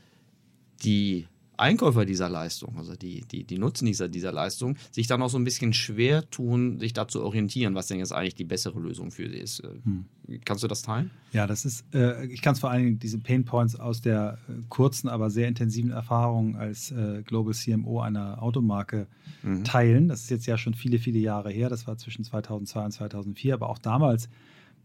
[0.84, 1.28] die
[1.62, 5.44] Einkäufer dieser Leistung, also die, die, die Nutznießer dieser Leistung, sich dann auch so ein
[5.44, 9.30] bisschen schwer tun, sich da zu orientieren, was denn jetzt eigentlich die bessere Lösung für
[9.30, 9.60] sie ist.
[9.62, 10.06] Äh, Hm.
[10.46, 11.12] Kannst du das teilen?
[11.34, 14.38] Ja, das ist, äh, ich kann es vor allen Dingen diese Pain Points aus der
[14.48, 19.08] äh, kurzen, aber sehr intensiven Erfahrung als äh, Global CMO einer Automarke
[19.44, 19.64] Mhm.
[19.64, 20.08] teilen.
[20.08, 21.68] Das ist jetzt ja schon viele, viele Jahre her.
[21.70, 23.54] Das war zwischen 2002 und 2004.
[23.56, 24.30] Aber auch damals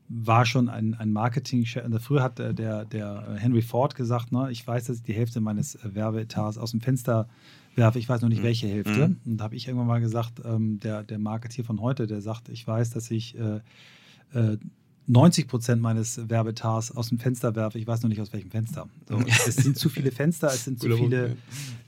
[0.08, 4.50] war schon ein, ein marketing also Früher hat äh, der, der Henry Ford gesagt, ne,
[4.50, 7.28] ich weiß, dass ich die Hälfte meines äh, Werbeetats aus dem Fenster
[7.74, 7.98] werfe.
[7.98, 8.44] Ich weiß noch nicht, Mhm.
[8.44, 9.08] welche Hälfte.
[9.08, 9.20] Mhm.
[9.24, 12.48] Und da habe ich irgendwann mal gesagt, ähm, der, der Marketeer von heute, der sagt,
[12.48, 13.60] ich weiß, dass ich äh,
[14.32, 14.58] äh,
[15.08, 17.78] 90 Prozent meines Werbetars aus dem Fenster werfe.
[17.78, 18.88] Ich weiß noch nicht aus welchem Fenster.
[19.08, 21.36] So, es sind zu viele Fenster, es sind zu viele.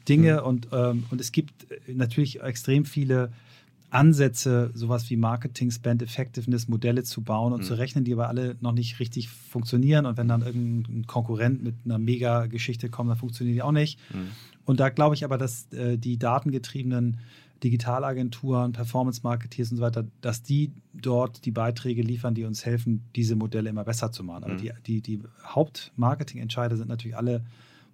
[0.08, 3.30] Dinge und, ähm, und es gibt äh, natürlich extrem viele
[3.90, 7.64] Ansätze, sowas wie Marketing, Spend Effectiveness, Modelle zu bauen und Mhm.
[7.64, 10.04] zu rechnen, die aber alle noch nicht richtig funktionieren.
[10.06, 13.98] Und wenn dann irgendein Konkurrent mit einer Mega-Geschichte kommt, dann funktionieren die auch nicht.
[14.12, 14.28] Mhm.
[14.66, 17.18] Und da glaube ich aber, dass äh, die datengetriebenen
[17.64, 23.34] Digitalagenturen, Performance-Marketeers und so weiter, dass die dort die Beiträge liefern, die uns helfen, diese
[23.36, 24.44] Modelle immer besser zu machen.
[24.44, 24.58] Aber Mhm.
[24.58, 27.44] die, die, die Hauptmarketing-Entscheider sind natürlich alle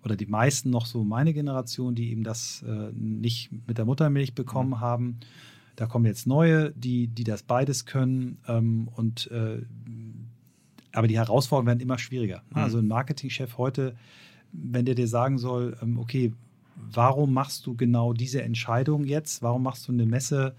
[0.05, 4.35] oder die meisten noch so meine Generation, die eben das äh, nicht mit der Muttermilch
[4.35, 4.81] bekommen Mhm.
[4.81, 5.17] haben.
[5.77, 8.39] Da kommen jetzt neue, die, die das beides können.
[8.47, 9.63] Ähm, und äh,
[10.93, 12.43] aber die Herausforderungen werden immer schwieriger.
[12.51, 12.57] Mhm.
[12.57, 13.95] Also ein Marketingchef heute,
[14.53, 16.33] wenn der dir sagen soll, ähm, okay,
[16.77, 19.43] warum machst du genau diese Entscheidung jetzt?
[19.43, 20.55] Warum machst du eine Messe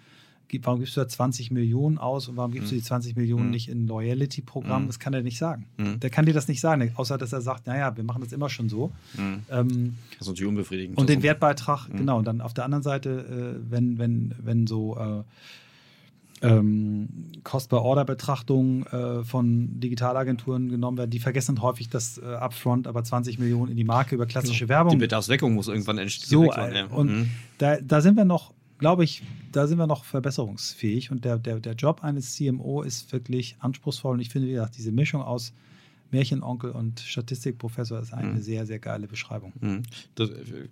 [0.61, 3.51] warum gibst du da 20 Millionen aus und warum gibst du die 20 Millionen Mhm.
[3.51, 4.83] nicht in Loyalty-Programm?
[4.83, 4.87] Mhm.
[4.87, 5.65] Das kann er nicht sagen.
[5.77, 5.99] Mhm.
[5.99, 8.49] Der kann dir das nicht sagen, außer dass er sagt, naja, wir machen das immer
[8.49, 8.91] schon so.
[9.17, 9.41] Mhm.
[9.49, 10.97] Ähm, Das ist natürlich unbefriedigend.
[10.97, 11.97] und den Wertbeitrag, Mhm.
[11.97, 12.17] genau.
[12.19, 15.23] Und dann auf der anderen Seite, äh, wenn, wenn, wenn so äh,
[16.41, 17.07] ähm,
[17.43, 23.71] Cost-per-Order-Betrachtungen äh, von Digitalagenturen genommen werden, die vergessen häufig das äh, Upfront, aber 20 Millionen
[23.71, 24.91] in die Marke über klassische Werbung.
[24.91, 26.27] Die Bedarfsdeckung muss irgendwann entstehen.
[26.29, 27.29] So, äh, und Mhm.
[27.57, 31.11] da, da sind wir noch, glaube ich, da sind wir noch verbesserungsfähig.
[31.11, 34.13] Und der, der, der Job eines CMO ist wirklich anspruchsvoll.
[34.13, 35.53] Und ich finde, wie gesagt, diese Mischung aus
[36.11, 38.41] Märchenonkel und Statistikprofessor ist eine Mhm.
[38.41, 39.53] sehr, sehr geile Beschreibung.
[39.59, 39.83] Mhm.
[40.15, 40.67] Das äh,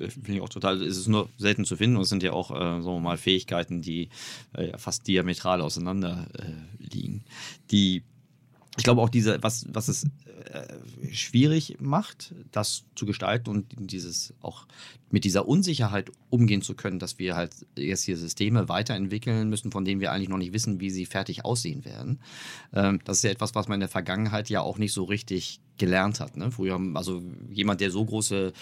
[0.00, 0.82] äh, finde ich auch total.
[0.82, 3.16] Es ist nur selten zu finden und es sind ja auch, äh, sagen wir mal,
[3.16, 4.08] Fähigkeiten, die
[4.54, 7.24] äh, fast diametral auseinander äh, liegen.
[7.70, 8.02] Die,
[8.78, 10.04] ich glaube auch diese, was, was es
[10.50, 14.66] äh, schwierig macht, das zu gestalten und dieses auch
[15.10, 19.84] mit dieser Unsicherheit umgehen zu können, dass wir halt jetzt hier Systeme weiterentwickeln müssen, von
[19.84, 22.20] denen wir eigentlich noch nicht wissen, wie sie fertig aussehen werden.
[22.72, 25.60] Ähm, das ist ja etwas, was man in der Vergangenheit ja auch nicht so richtig
[25.82, 26.36] gelernt hat.
[26.36, 26.52] Ne?
[26.52, 28.52] Früher, also jemand, der so große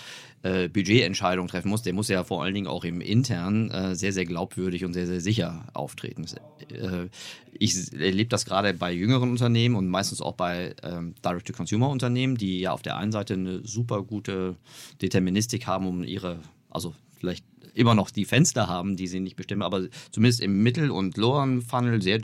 [0.43, 4.15] äh, Budgetentscheidungen treffen muss, der muss ja vor allen Dingen auch im Intern äh, sehr,
[4.15, 6.25] sehr glaubwürdig und sehr, sehr sicher auftreten.
[6.71, 7.09] Äh,
[7.53, 12.73] ich erlebe das gerade bei jüngeren Unternehmen und meistens auch bei ähm, Direct-to-Consumer-Unternehmen, die ja
[12.73, 14.57] auf der einen Seite eine super gute
[15.03, 16.39] Deterministik haben, um ihre,
[16.71, 20.91] also vielleicht immer noch die Fenster haben, die sie nicht bestimmen, aber zumindest im Mittel-
[20.91, 22.19] und Loweren Funnel sehr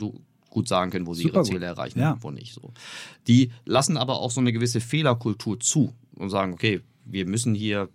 [0.57, 1.51] gut sagen können, wo sie Super ihre gut.
[1.53, 2.13] Ziele erreichen Ja.
[2.13, 2.51] und wo nicht.
[2.53, 2.71] So.
[3.27, 7.89] Die lassen aber auch so eine gewisse Fehlerkultur zu und sagen, okay, wir müssen hier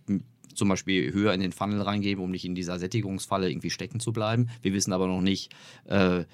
[0.55, 4.13] zum Beispiel höher in den Funnel reingeben, um nicht in dieser Sättigungsfalle irgendwie stecken zu
[4.13, 4.49] bleiben.
[4.63, 6.25] Wir wissen aber noch nicht, äh,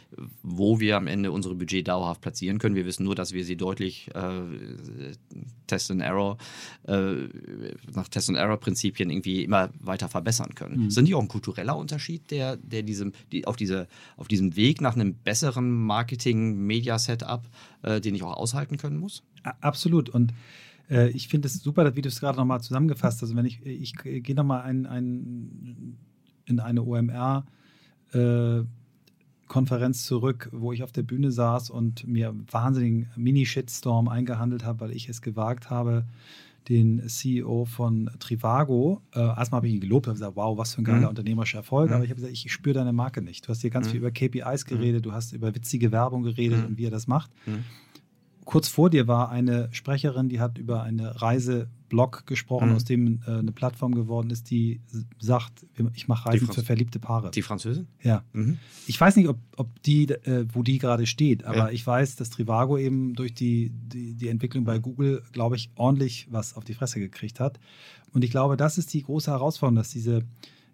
[0.42, 2.74] wo wir am Ende unsere Budget dauerhaft platzieren können.
[2.74, 4.42] Wir wissen nur, dass wir sie deutlich äh,
[5.66, 6.38] Test and Error,
[6.86, 7.28] äh,
[7.94, 10.80] nach Test and Error Prinzipien irgendwie immer weiter verbessern können.
[10.80, 10.88] Mhm.
[10.88, 14.56] Ist das nicht auch ein kultureller Unterschied, der, der diesem, die, auf, diese, auf diesem
[14.56, 17.42] Weg nach einem besseren Marketing-Media-Setup,
[17.82, 19.22] äh, den ich auch aushalten können muss?
[19.60, 20.08] Absolut.
[20.10, 20.32] Und
[20.90, 23.22] äh, ich finde es super, wie du es gerade nochmal zusammengefasst hast.
[23.24, 25.96] Also wenn ich, ich gehe nochmal ein, ein,
[26.46, 27.44] in eine OMR
[28.12, 28.60] äh,
[29.46, 34.80] Konferenz zurück, wo ich auf der Bühne saß und mir einen wahnsinnigen Mini-Shitstorm eingehandelt habe,
[34.80, 36.04] weil ich es gewagt habe,
[36.68, 40.82] den CEO von Trivago, äh, erstmal habe ich ihn gelobt, habe gesagt, wow, was für
[40.82, 41.08] ein geiler Mhm.
[41.08, 41.94] unternehmerischer Erfolg, Mhm.
[41.94, 43.46] aber ich habe gesagt, ich spüre deine Marke nicht.
[43.46, 43.90] Du hast hier ganz Mhm.
[43.92, 46.66] viel über KPIs geredet, du hast über witzige Werbung geredet Mhm.
[46.66, 47.64] und wie er das macht Mhm.
[48.50, 52.74] Kurz vor dir war eine Sprecherin, die hat über eine Reiseblog gesprochen, Mhm.
[52.76, 54.80] aus dem äh, eine Plattform geworden ist, die
[55.18, 57.30] sagt, ich mache Reisen für verliebte Paare.
[57.30, 57.88] Die Französin?
[58.02, 58.22] ja.
[58.32, 58.56] Mhm.
[58.86, 61.68] Ich weiß nicht, ob, ob die, äh, wo die gerade steht, aber Ja.
[61.70, 66.26] ich weiß, dass Trivago eben durch die, die, die Entwicklung bei Google, glaube ich, ordentlich
[66.30, 67.60] was auf die Fresse gekriegt hat.
[68.14, 70.22] Und ich glaube, das ist die große Herausforderung, dass diese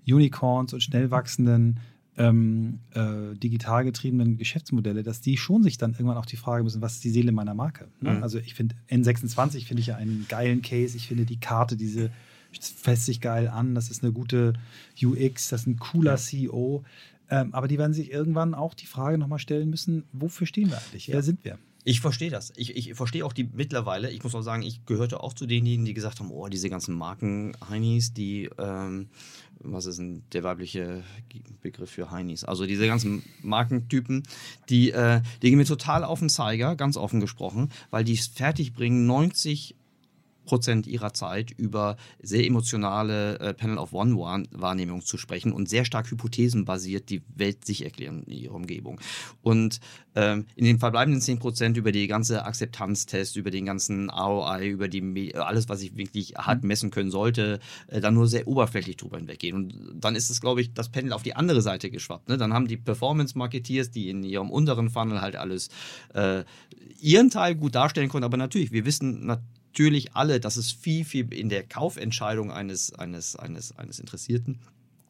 [0.07, 1.81] Unicorns und schnell wachsenden
[2.17, 6.81] ähm, äh, digital getriebenen Geschäftsmodelle, dass die schon sich dann irgendwann auch die Frage müssen,
[6.81, 7.89] was ist die Seele meiner Marke?
[8.01, 8.13] Ne?
[8.15, 8.23] Mhm.
[8.23, 10.97] Also ich finde N26 finde ich ja einen geilen Case.
[10.97, 12.11] Ich finde die Karte, diese
[12.53, 13.75] fässt sich geil an.
[13.75, 14.53] Das ist eine gute
[15.03, 16.17] UX, das ist ein cooler Ja.
[16.17, 16.85] CEO.
[17.31, 20.77] Ähm, aber die werden sich irgendwann auch die Frage nochmal stellen müssen, wofür stehen wir
[20.79, 21.09] eigentlich?
[21.09, 21.23] Wer Ja.
[21.23, 21.59] sind wir?
[21.87, 22.51] Ich verstehe das.
[22.57, 24.11] Ich, ich verstehe auch die mittlerweile.
[24.11, 26.95] Ich muss auch sagen, ich gehörte auch zu denjenigen, die gesagt haben: Oh, diese ganzen
[26.95, 29.09] Marken-Heinis, die, ähm,
[29.61, 31.03] was ist denn der weibliche
[31.63, 32.45] Begriff für Heinis?
[32.45, 34.23] Also diese ganzen Markentypen,
[34.69, 38.27] die, äh, die gehen mir total auf den Zeiger, ganz offen gesprochen, weil die es
[38.27, 39.77] fertigbringen, 90
[40.45, 45.85] Prozent ihrer Zeit über sehr emotionale äh, Panel of One Wahrnehmung zu sprechen und sehr
[45.85, 49.01] stark hypothesenbasiert die Welt sich erklären in ihrer Umgebung.
[49.43, 49.81] Und
[50.15, 54.89] ähm, in den verbleibenden 10 Prozent über die ganze Akzeptanztest, über den ganzen ROI, über
[54.89, 59.17] die alles, was ich wirklich hart messen können sollte, äh, dann nur sehr oberflächlich drüber
[59.17, 59.57] hinweggehen.
[59.57, 62.29] Und dann ist es, glaube ich, das Panel auf die andere Seite geschwappt.
[62.29, 62.37] Ne?
[62.37, 65.69] Dann haben die Performance-Marketeers, die in ihrem unteren Funnel halt alles
[66.15, 66.45] äh,
[67.01, 69.64] ihren Teil gut darstellen können, aber natürlich, wir wissen natürlich
[70.13, 74.59] alle, dass es viel, viel in der Kaufentscheidung eines, eines, eines, eines Interessierten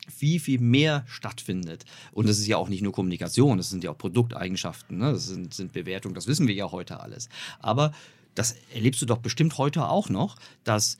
[0.08, 1.84] viel, viel mehr stattfindet.
[2.12, 5.12] Und das ist ja auch nicht nur Kommunikation, das sind ja auch Produkteigenschaften, ne?
[5.12, 7.28] das sind, sind Bewertungen, das wissen wir ja heute alles.
[7.58, 7.92] Aber
[8.34, 10.98] das erlebst du doch bestimmt heute auch noch, dass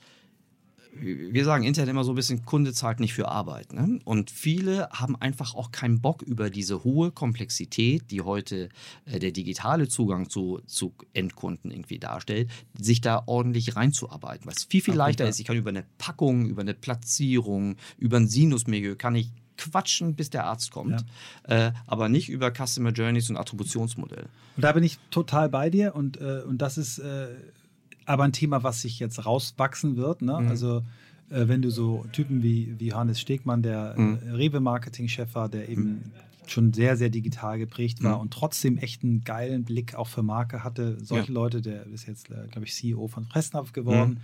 [0.99, 3.73] wir sagen intern immer so ein bisschen, Kunde zahlt nicht für Arbeit.
[3.73, 3.99] Ne?
[4.05, 8.69] Und viele haben einfach auch keinen Bock über diese hohe Komplexität, die heute
[9.05, 14.47] äh, der digitale Zugang zu, zu Endkunden irgendwie darstellt, sich da ordentlich reinzuarbeiten.
[14.47, 15.29] Was viel, viel Ach, leichter ja.
[15.29, 15.39] ist.
[15.39, 20.29] Ich kann über eine Packung, über eine Platzierung, über ein Sinusmilieu, kann ich quatschen, bis
[20.29, 21.05] der Arzt kommt.
[21.43, 24.27] Äh, aber nicht über Customer Journeys und Attributionsmodelle.
[24.55, 27.27] Und da bin ich total bei dir und, äh, und das ist äh,
[28.05, 30.21] aber ein Thema, was sich jetzt rauswachsen wird.
[30.21, 30.39] Ne?
[30.41, 30.47] Mhm.
[30.47, 30.83] Also
[31.29, 34.19] äh, wenn du so Typen wie, wie Hannes Stegmann, der Mhm.
[34.27, 36.11] äh, Rewe-Marketing-Chef war, der eben
[36.47, 38.21] schon sehr, sehr digital geprägt war Mhm.
[38.21, 40.97] und trotzdem echt einen geilen Blick auch für Marke hatte.
[41.03, 41.33] Solche Ja.
[41.33, 44.19] Leute, der ist jetzt, äh, glaube ich, CEO von Fressnapf geworden.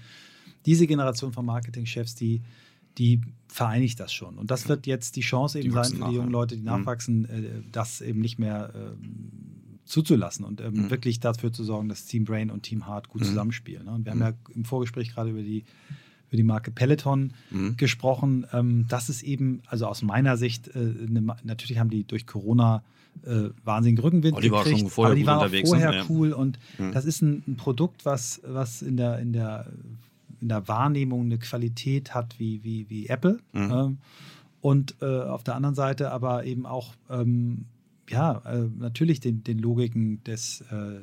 [0.67, 2.41] Diese Generation von Marketingchefs, die,
[2.99, 4.37] die vereinigt das schon.
[4.37, 6.29] Und das wird jetzt die Chance eben Die sein für die jungen.
[6.29, 6.67] Leute, die Mhm.
[6.67, 9.31] nachwachsen, äh, das eben nicht mehr ähm,
[9.91, 10.89] zuzulassen und ähm, Mhm.
[10.89, 13.25] wirklich dafür zu sorgen, dass Team Brain und Team Heart gut Mhm.
[13.27, 13.85] zusammenspielen.
[13.85, 13.91] Ne?
[13.91, 14.23] Und wir haben Mhm.
[14.25, 15.65] ja im Vorgespräch gerade über die,
[16.29, 17.75] über die Marke Peloton Mhm.
[17.77, 18.45] gesprochen.
[18.53, 22.83] Ähm, das ist eben, also aus meiner Sicht, äh, Ma- natürlich haben die durch Corona
[23.25, 25.91] äh, wahnsinnigen Rückenwind Oh, die war gekriegt, schon vorher aber die waren auch unterwegs, vorher
[25.91, 26.05] ne?
[26.07, 26.91] Cool und Mhm.
[26.93, 29.67] das ist ein, ein Produkt, was, was in der, in der
[30.39, 33.39] in der Wahrnehmung eine Qualität hat wie, wie, wie Apple.
[33.53, 33.71] Mhm.
[33.71, 33.97] Ähm,
[34.61, 37.65] und äh, auf der anderen Seite aber eben auch ähm,
[38.09, 40.99] ja, äh, natürlich den, den Logiken des äh, äh,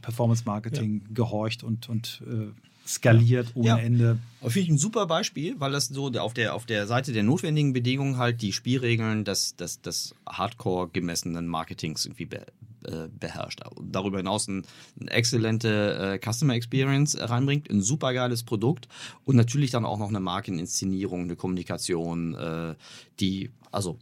[0.00, 2.50] Performance Marketing gehorcht und, und äh,
[2.86, 3.78] skaliert ohne Ja.
[3.78, 4.18] Ende.
[4.40, 7.72] Finde ich ein super Beispiel, weil das so auf der, auf der Seite der notwendigen
[7.72, 12.46] Bedingungen halt die Spielregeln des, des, des hardcore gemessenen Marketings irgendwie be,
[12.84, 13.60] äh, beherrscht.
[13.80, 14.64] Darüber hinaus ein,
[15.00, 18.88] eine exzellente äh, Customer Experience reinbringt, ein super geiles Produkt
[19.24, 22.74] und natürlich dann auch noch eine Markeninszenierung, eine Kommunikation, äh,
[23.20, 23.98] die, also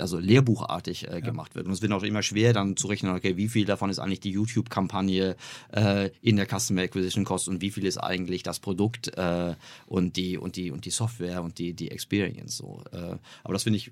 [0.00, 1.66] also lehrbuchartig äh, gemacht wird.
[1.66, 4.20] Und es wird auch immer schwer, dann zu rechnen, okay, wie viel davon ist eigentlich
[4.20, 5.36] die YouTube-Kampagne
[5.72, 9.54] äh, in der Customer Acquisition Cost und wie viel ist eigentlich das Produkt äh,
[9.86, 12.56] und die und die und die Software und die die Experience.
[12.56, 12.82] So.
[12.92, 13.90] Äh, aber das finde ich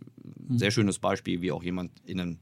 [0.49, 2.39] ein sehr schönes Beispiel, wie auch jemand in einem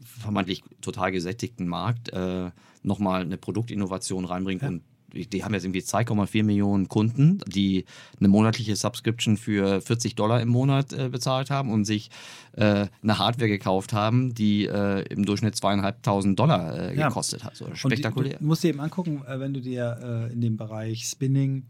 [0.00, 2.50] vermeintlich total gesättigten Markt äh,
[2.82, 4.68] nochmal eine Produktinnovation reinbringt Ja.
[4.68, 7.84] und die haben jetzt irgendwie 2,4 Millionen Kunden, die
[8.18, 12.10] eine monatliche Subscription für 40 Dollar im Monat äh, bezahlt haben und sich
[12.52, 17.08] äh, eine Hardware gekauft haben, die äh, im Durchschnitt zweieinhalbtausend Dollar äh, Ja.
[17.08, 17.56] gekostet hat.
[17.56, 18.34] So Und spektakulär.
[18.34, 21.66] Die, du musst dir eben angucken, äh, wenn du dir äh, in dem Bereich Spinning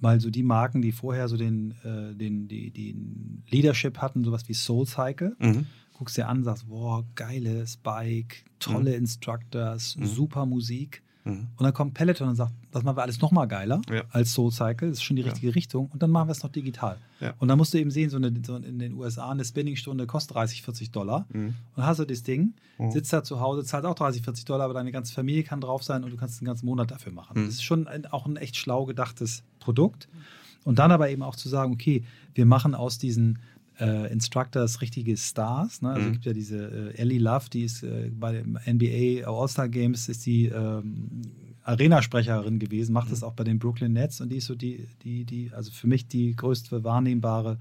[0.00, 4.52] mal so die Marken, die vorher so den, den, die, den Leadership hatten, sowas wie
[4.52, 5.64] Soul Cycle, Mhm.
[5.94, 8.96] guckst dir an, sagst, wow, geile Spike, tolle Mhm.
[8.96, 11.02] Instructors, super Musik.
[11.24, 11.48] Mhm.
[11.56, 14.02] Und dann kommt Peloton und sagt, das machen wir alles nochmal geiler Ja.
[14.10, 15.28] als Soul Cycle, das ist schon die Ja.
[15.30, 16.98] richtige Richtung und dann machen wir es noch digital.
[17.20, 17.32] Ja.
[17.38, 20.36] Und dann musst du eben sehen, so, eine, so in den USA eine Spinningstunde kostet
[20.36, 21.46] 30, 40 Dollar Mhm.
[21.46, 22.90] und dann hast du das Ding, Mhm.
[22.90, 25.82] sitzt da zu Hause, zahlt auch 30, 40 Dollar, aber deine ganze Familie kann drauf
[25.82, 27.40] sein und du kannst den ganzen Monat dafür machen.
[27.40, 27.46] Mhm.
[27.46, 30.08] Das ist schon ein, auch ein echt schlau gedachtes Produkt.
[30.64, 33.38] Und dann aber eben auch zu sagen, okay, wir machen aus diesen
[33.80, 35.82] äh, Instructors richtige Stars.
[35.82, 35.90] Ne?
[35.90, 36.06] Also Mhm.
[36.06, 40.08] es gibt ja diese äh, Ellie Love, die ist äh, bei dem NBA All-Star Games,
[40.08, 41.22] ist die ähm,
[41.62, 45.24] Arena-Sprecherin gewesen, macht das auch bei den Brooklyn Nets und die ist so die, die,
[45.24, 47.58] die, also für mich die größte wahrnehmbare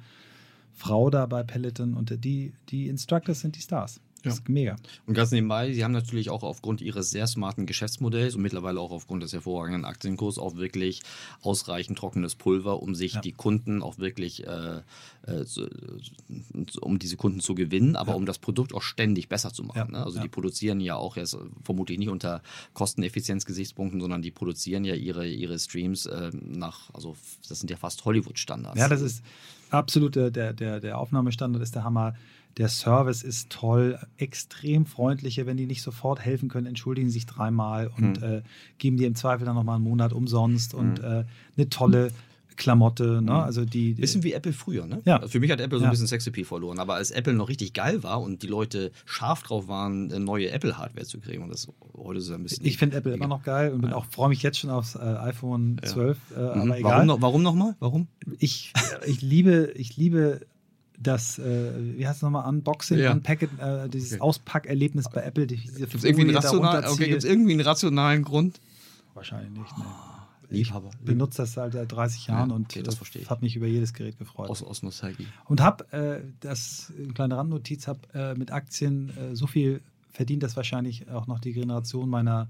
[0.73, 4.02] Frau da bei Peloton und die, die Instructors sind die Stars.
[4.23, 4.77] Das ist mega.
[5.05, 8.91] Und ganz nebenbei, sie haben natürlich auch aufgrund ihres sehr smarten Geschäftsmodells und mittlerweile auch
[8.91, 11.01] aufgrund des hervorragenden Aktienkurses auch wirklich
[11.41, 13.21] ausreichend trockenes Pulver, um sich Ja.
[13.21, 14.81] die Kunden auch wirklich, äh,
[15.27, 15.67] äh, zu,
[16.81, 18.17] um diese Kunden zu gewinnen, aber Ja.
[18.17, 19.77] um das Produkt auch ständig besser zu machen.
[19.77, 19.88] Ja.
[19.88, 20.03] Ne?
[20.05, 20.23] Also Ja.
[20.23, 22.41] die produzieren ja auch jetzt äh, vermutlich nicht unter
[22.73, 27.15] Kosteneffizienzgesichtspunkten, sondern die produzieren ja ihre, ihre Streams äh, nach, also
[27.49, 28.79] das sind ja fast Hollywood-Standards.
[28.79, 29.23] Ja, das ist
[29.69, 32.15] absolut der, der, der, der Aufnahmestandard ist der Hammer.
[32.57, 35.45] Der Service ist toll, extrem freundliche.
[35.45, 38.23] Wenn die nicht sofort helfen können, entschuldigen sich dreimal und Hm.
[38.23, 38.41] äh,
[38.77, 41.23] geben dir im Zweifel dann nochmal einen Monat umsonst und äh,
[41.57, 42.11] eine tolle
[42.55, 43.23] Klamotte.
[43.23, 43.33] Ne?
[43.33, 45.01] Also die, Bisschen wie Apple früher, ne?
[45.05, 45.15] Ja.
[45.17, 45.89] Also Für mich hat Apple so Ja.
[45.89, 46.77] ein bisschen Sexappeal verloren.
[46.77, 50.51] Aber als Apple noch richtig geil war und die Leute scharf drauf waren, eine neue
[50.51, 52.63] Apple-Hardware zu kriegen, und das heute es ein bisschen.
[52.63, 54.99] ich finde Apple immer noch geil und bin auch freue mich jetzt schon aufs äh,
[54.99, 56.17] iPhone 12.
[56.35, 56.61] Äh, Mhm.
[56.61, 56.91] Aber egal.
[56.93, 57.75] Warum, noch, warum nochmal?
[57.79, 58.07] Warum?
[58.37, 58.71] ich,
[59.07, 60.41] ich liebe, ich liebe
[60.99, 63.12] das, äh, wie heißt es nochmal, Unboxing, Ja.
[63.12, 64.21] Unpacket, äh, dieses Okay.
[64.21, 65.47] Auspackerlebnis bei Apple.
[65.47, 68.60] Die, Gibt es irgendwie, rational, okay, gibt's irgendwie einen rationalen Grund?
[69.13, 69.77] Wahrscheinlich nicht.
[69.77, 69.86] Ne.
[70.49, 70.91] Liebhaber.
[71.03, 72.84] benutze das halt seit 30 Jahren Ja, und okay,
[73.15, 73.29] ich.
[73.29, 74.49] habe mich über jedes Gerät gefreut.
[74.49, 75.25] Aus, aus Nostalgie.
[75.45, 80.43] Und habe, äh, das eine kleine Randnotiz, habe äh, mit Aktien äh, so viel verdient,
[80.43, 82.49] dass wahrscheinlich auch noch die Generation meiner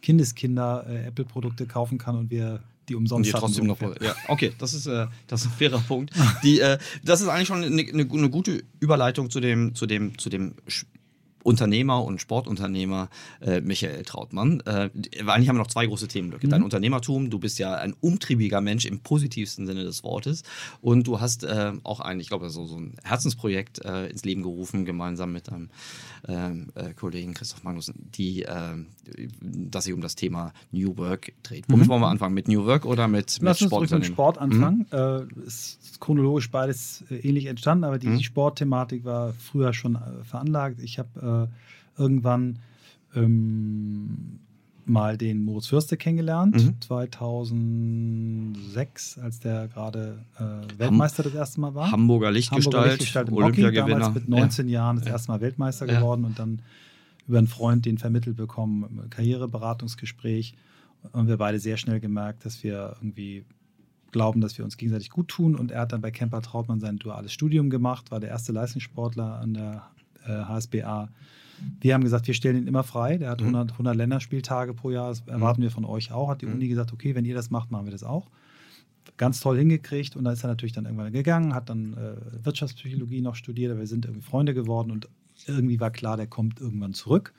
[0.00, 4.00] Kindeskinder äh, Apple-Produkte kaufen kann und wir die umsonst die hatten, trotzdem so noch.
[4.00, 6.12] Ja, okay, das ist, äh, das ist ein fairer Punkt.
[6.42, 10.28] Die, äh, das ist eigentlich schon eine, eine, gute Überleitung zu dem, zu dem, zu
[10.28, 10.54] dem
[11.42, 13.08] Unternehmer und Sportunternehmer
[13.40, 14.60] äh, Michael Trautmann.
[14.66, 14.90] Äh,
[15.26, 16.48] eigentlich haben wir noch zwei große Themenblöcke.
[16.48, 20.42] Dein Unternehmertum, du bist ja ein umtriebiger Mensch im positivsten Sinne des Wortes.
[20.80, 24.42] Und du hast äh, auch ein, ich glaube, so, so ein Herzensprojekt äh, ins Leben
[24.42, 25.70] gerufen, gemeinsam mit deinem
[26.28, 28.76] ähm, äh, Kollegen Christoph Magnussen, die, äh,
[29.40, 31.64] das sich um das Thema New Work dreht.
[31.68, 32.34] Womit wollen wir anfangen?
[32.34, 34.06] Mit New Work oder mit, mit Lass uns ruhig mit?
[34.06, 34.86] Sport anfangen.
[34.92, 38.18] Äh, ist chronologisch beides äh, ähnlich entstanden, aber die, Mhm.
[38.18, 40.80] die Sportthematik war früher schon veranlagt.
[40.82, 41.08] Ich habe
[41.96, 42.58] äh, irgendwann
[43.14, 44.38] ähm,
[44.84, 46.80] mal den Moritz Fürste kennengelernt, Mhm.
[46.80, 51.90] 2006 2006, als der gerade äh, Weltmeister das erste Mal war.
[51.92, 53.98] Hamburger Lichtgestalt, Hamburger Lichtgestalt im Hockey, Olympiagewinner.
[54.00, 54.72] damals mit 19 ja.
[54.80, 55.12] Jahren das Ja.
[55.12, 55.98] erste Mal Weltmeister Ja.
[56.00, 56.62] geworden und dann
[57.28, 60.54] über einen Freund den vermittelt bekommen, Karriereberatungsgespräch.
[61.12, 63.44] Und wir beide sehr schnell gemerkt, dass wir irgendwie
[64.10, 65.54] glauben, dass wir uns gegenseitig gut tun.
[65.56, 69.38] Und er hat dann bei Kemper Trautmann sein duales Studium gemacht, war der erste Leistungssportler
[69.40, 69.82] an der
[70.26, 71.08] äh, HSBA.
[71.80, 73.18] Wir haben gesagt, wir stellen ihn immer frei.
[73.18, 73.48] Der hat Mhm.
[73.54, 75.08] 100, 100 Länderspieltage pro Jahr.
[75.10, 76.28] Das erwarten wir von euch auch.
[76.28, 76.54] Hat die Mhm.
[76.54, 78.28] Uni gesagt, okay, wenn ihr das macht, machen wir das auch.
[79.16, 80.16] Ganz toll hingekriegt.
[80.16, 83.70] Und dann ist er natürlich dann irgendwann gegangen, hat dann äh, Wirtschaftspsychologie noch studiert.
[83.70, 85.08] Aber wir sind irgendwie Freunde geworden und
[85.46, 87.32] irgendwie war klar, der kommt irgendwann zurück.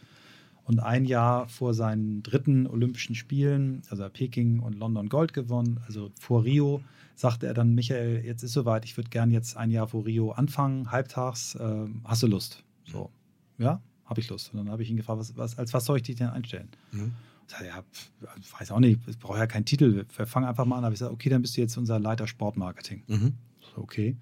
[0.66, 6.12] Und ein Jahr vor seinen dritten Olympischen Spielen, also Peking und London Gold gewonnen, also
[6.18, 6.82] vor Rio,
[7.16, 10.32] sagte er dann, Michael, jetzt ist soweit, ich würde gern jetzt ein Jahr vor Rio
[10.32, 12.64] anfangen, halbtags, ähm, hast du Lust?
[12.86, 13.12] So,
[13.58, 14.54] ja, habe ich Lust.
[14.54, 16.70] Und dann habe ich ihn gefragt, was, was, als was soll ich dich denn einstellen?
[16.92, 17.14] Mhm.
[17.48, 18.12] Ich sagte, ja, pf,
[18.60, 20.82] weiß auch nicht, ich brauche ja keinen Titel, wir fangen einfach mal an.
[20.82, 23.04] Da habe ich gesagt, okay, dann bist du jetzt unser Leiter Sportmarketing.
[23.08, 23.34] Mhm.
[23.76, 24.16] So, Okay.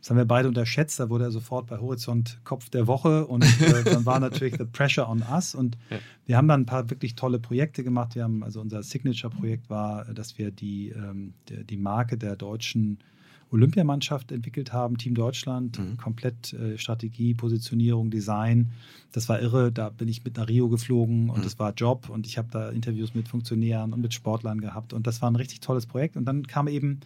[0.00, 0.98] Das haben wir beide unterschätzt.
[0.98, 4.64] Da wurde er sofort bei Horizont Kopf der Woche und äh, dann war natürlich the
[4.64, 5.54] pressure on us.
[5.54, 5.98] Und Ja.
[6.26, 8.16] wir haben dann ein paar wirklich tolle Projekte gemacht.
[8.16, 12.98] Wir haben also unser Signature-Projekt war, dass wir die, ähm, die, die Marke der deutschen
[13.52, 15.96] Olympiamannschaft entwickelt haben, Team Deutschland, Mhm.
[15.96, 18.70] komplett äh, Strategie, Positionierung, Design.
[19.12, 19.70] Das war irre.
[19.70, 21.42] Da bin ich mit nach Rio geflogen und Mhm.
[21.42, 25.06] das war Job und ich habe da Interviews mit Funktionären und mit Sportlern gehabt und
[25.06, 26.16] das war ein richtig tolles Projekt.
[26.16, 27.00] Und dann kam eben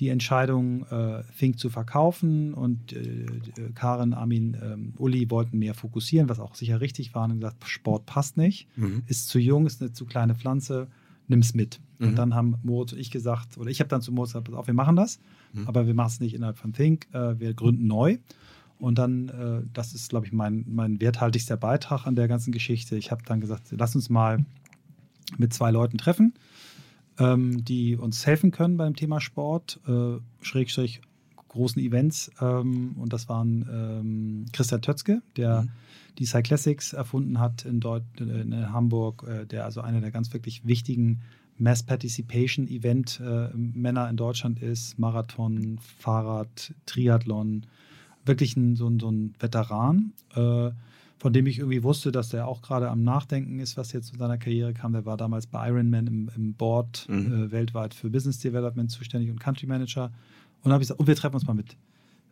[0.00, 3.26] die Entscheidung, äh, Think zu verkaufen und äh,
[3.76, 8.04] Karin, Armin, ähm, Uli wollten mehr fokussieren, was auch sicher richtig war und gesagt, Sport
[8.06, 9.02] passt nicht, Mhm.
[9.06, 10.88] ist zu jung, ist eine zu kleine Pflanze,
[11.28, 11.80] nimm's mit.
[11.98, 12.08] Mhm.
[12.08, 14.54] Und dann haben Moritz und ich gesagt, oder ich habe dann zu Moritz gesagt, pass
[14.54, 15.20] auf, wir machen das,
[15.52, 15.68] Mhm.
[15.68, 18.18] aber wir machen es nicht innerhalb von Think, äh, wir gründen neu.
[18.78, 22.96] Und dann, äh, das ist, glaube ich, mein, mein werthaltigster Beitrag an der ganzen Geschichte.
[22.96, 24.44] Ich habe dann gesagt, lass uns mal
[25.38, 26.34] mit zwei Leuten treffen,
[27.18, 31.00] ähm, die uns helfen können beim Thema Sport, äh, Schrägstrich
[31.48, 32.30] großen Events.
[32.40, 35.70] Ähm, und das waren ähm, Christian Tötzke, der Mhm.
[36.18, 40.66] Die Cyclassics erfunden hat in, Deut in Hamburg, äh, der also einer der ganz wirklich
[40.66, 41.20] wichtigen
[41.58, 47.66] Mass Participation Event äh, Männer in Deutschland ist, Marathon, Fahrrad, Triathlon,
[48.24, 50.70] wirklich ein, so, ein, so ein Veteran, äh,
[51.18, 54.16] von dem ich irgendwie wusste, dass der auch gerade am Nachdenken ist, was jetzt zu
[54.16, 54.92] seiner Karriere kam.
[54.92, 57.44] Der war damals bei Ironman im, im Board Mhm.
[57.44, 60.12] äh, weltweit für Business Development zuständig und Country Manager.
[60.62, 61.76] Und habe ich gesagt, und wir treffen uns mal mit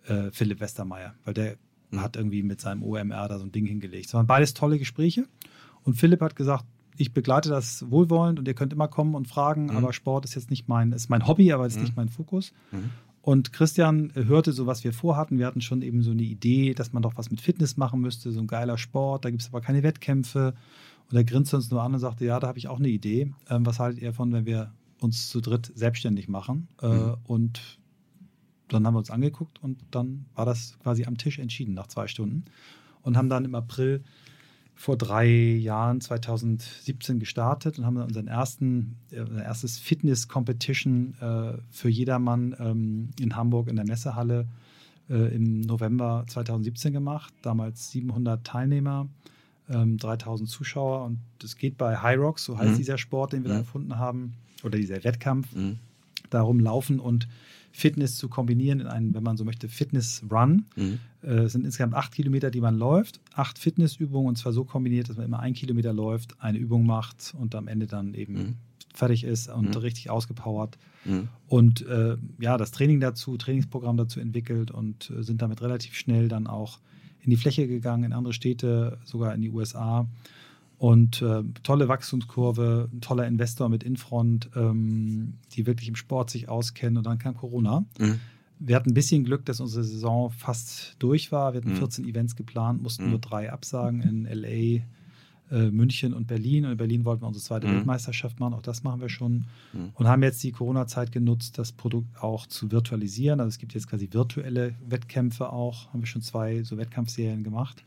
[0.07, 1.57] äh, Philipp Westermeier, weil der
[1.93, 2.01] Mhm.
[2.03, 4.07] hat irgendwie mit seinem OMR da so ein Ding hingelegt.
[4.07, 5.27] Es waren beides tolle Gespräche.
[5.85, 6.65] Und Philipp hat gesagt,
[6.97, 9.77] ich begleite das wohlwollend und ihr könnt immer kommen und fragen, Mhm.
[9.77, 11.83] aber Sport ist jetzt nicht mein, ist mein Hobby, aber ist Mhm.
[11.83, 12.53] nicht mein Fokus.
[12.71, 12.91] Mhm.
[13.23, 15.39] Und Christian hörte so, was wir vorhatten.
[15.39, 18.33] Wir hatten schon eben so eine Idee, dass man doch was mit Fitness machen müsste,
[18.33, 19.25] so ein geiler Sport.
[19.25, 20.55] Da gibt es aber keine Wettkämpfe.
[21.11, 23.33] Und er grinste uns nur an und sagte, ja, da habe ich auch eine Idee.
[23.49, 26.69] Ähm, was haltet ihr davon, wenn wir uns zu dritt selbstständig machen?
[26.83, 27.15] Äh, Mhm.
[27.25, 27.79] und
[28.73, 32.07] dann haben wir uns angeguckt und dann war das quasi am Tisch entschieden nach zwei
[32.07, 32.45] Stunden.
[33.03, 34.03] Und haben dann im April
[34.75, 41.59] vor drei Jahren, 2017, gestartet und haben dann unseren ersten, äh, unser erstes Fitness-Competition äh,
[41.71, 44.47] für jedermann ähm, in Hamburg in der Messehalle
[45.11, 47.33] äh, im November 2017 gemacht.
[47.43, 49.09] Damals 700 Teilnehmer,
[49.69, 52.77] ähm, 3000 Zuschauer und das geht bei High Rocks, so heißt Mhm.
[52.77, 53.61] dieser Sport, den wir da Mhm.
[53.61, 55.79] erfunden haben, oder dieser Wettkampf Mhm.
[56.31, 57.29] darum, Laufen und
[57.73, 60.67] Fitness zu kombinieren in einen, wenn man so möchte, Fitness-Run.
[60.77, 60.99] Mhm.
[61.23, 65.09] Äh, Es sind insgesamt acht Kilometer, die man läuft, acht Fitnessübungen und zwar so kombiniert,
[65.09, 68.55] dass man immer ein Kilometer läuft, eine Übung macht und am Ende dann eben Mhm.
[68.95, 69.77] fertig ist und Mhm.
[69.77, 70.77] richtig ausgepowert.
[71.07, 71.29] Mhm.
[71.49, 76.29] Und äh, ja, das Training dazu, Trainingsprogramm dazu entwickelt und äh, sind damit relativ schnell
[76.29, 76.79] dann auch
[77.21, 80.07] in die Fläche gegangen, in andere Städte, sogar in die USA.
[80.83, 86.49] Und äh, tolle Wachstumskurve, ein toller Investor mit Infront, ähm, die wirklich im Sport sich
[86.49, 86.97] auskennen.
[86.97, 87.85] Und dann kam Corona.
[88.01, 88.19] Mhm.
[88.59, 91.53] Wir hatten ein bisschen Glück, dass unsere Saison fast durch war.
[91.53, 91.77] Wir hatten Mhm.
[91.77, 93.11] 14 Events geplant, mussten Mhm.
[93.11, 94.83] nur drei absagen in LA,
[95.53, 96.65] äh, München und Berlin.
[96.65, 97.75] Und in Berlin wollten wir unsere zweite Mhm.
[97.77, 98.55] Weltmeisterschaft machen.
[98.55, 99.45] Auch das machen wir schon.
[99.73, 99.91] Mhm.
[99.95, 103.39] Und haben jetzt die Corona-Zeit genutzt, das Produkt auch zu virtualisieren.
[103.39, 105.93] Also es gibt jetzt quasi virtuelle Wettkämpfe auch.
[105.93, 107.85] Haben wir schon zwei so Wettkampfserien gemacht.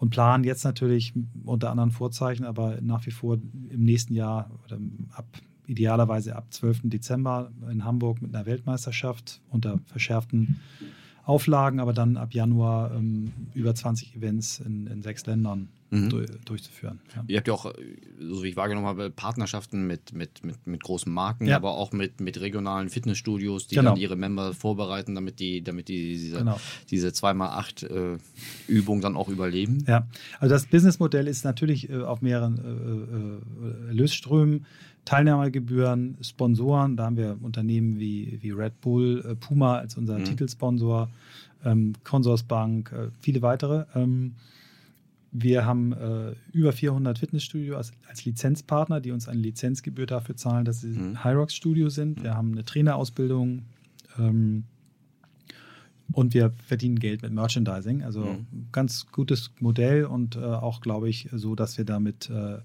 [0.00, 1.12] Und planen jetzt natürlich
[1.44, 3.34] unter anderen Vorzeichen, aber nach wie vor
[3.68, 4.78] im nächsten Jahr oder
[5.12, 5.26] ab
[5.66, 6.80] idealerweise ab 12.
[6.84, 10.58] Dezember in Hamburg mit einer Weltmeisterschaft unter verschärften
[11.24, 17.00] Auflagen, aber dann ab Januar ähm, über 20 Events in, in sechs Ländern du, durchzuführen.
[17.16, 17.24] Ja.
[17.26, 17.72] Ihr habt ja auch, äh,
[18.20, 21.56] so wie ich wahrgenommen habe, Partnerschaften mit, mit, mit, mit großen Marken, Ja.
[21.56, 23.90] aber auch mit, mit regionalen Fitnessstudios, die Genau.
[23.90, 26.60] dann ihre Member vorbereiten, damit die, damit die diese, Genau.
[26.90, 28.18] diese 2x8 äh,
[28.68, 29.84] Übung dann auch überleben.
[29.88, 30.06] Ja,
[30.38, 34.66] also das Businessmodell ist natürlich äh, auf mehreren äh, äh, Erlösströmen,
[35.10, 36.96] Teilnahmegebühren, Sponsoren.
[36.96, 40.24] Da haben wir Unternehmen wie, wie Red Bull, äh, Puma als unser Mhm.
[40.24, 41.10] Titelsponsor,
[41.64, 43.86] ähm, Consorsbank, äh, viele weitere.
[43.96, 44.36] Ähm,
[45.32, 50.64] wir haben äh, über 400 Fitnessstudios als, als Lizenzpartner, die uns eine Lizenzgebühr dafür zahlen,
[50.64, 51.24] dass sie Mhm.
[51.24, 52.22] Hyrox Studio sind.
[52.22, 53.62] Wir haben eine Trainerausbildung.
[54.16, 54.62] Ähm,
[56.12, 58.04] und wir verdienen Geld mit Merchandising.
[58.04, 58.20] Also
[58.52, 58.66] Mhm.
[58.70, 62.58] ganz gutes Modell und äh, auch, glaube ich, so, dass wir damit äh,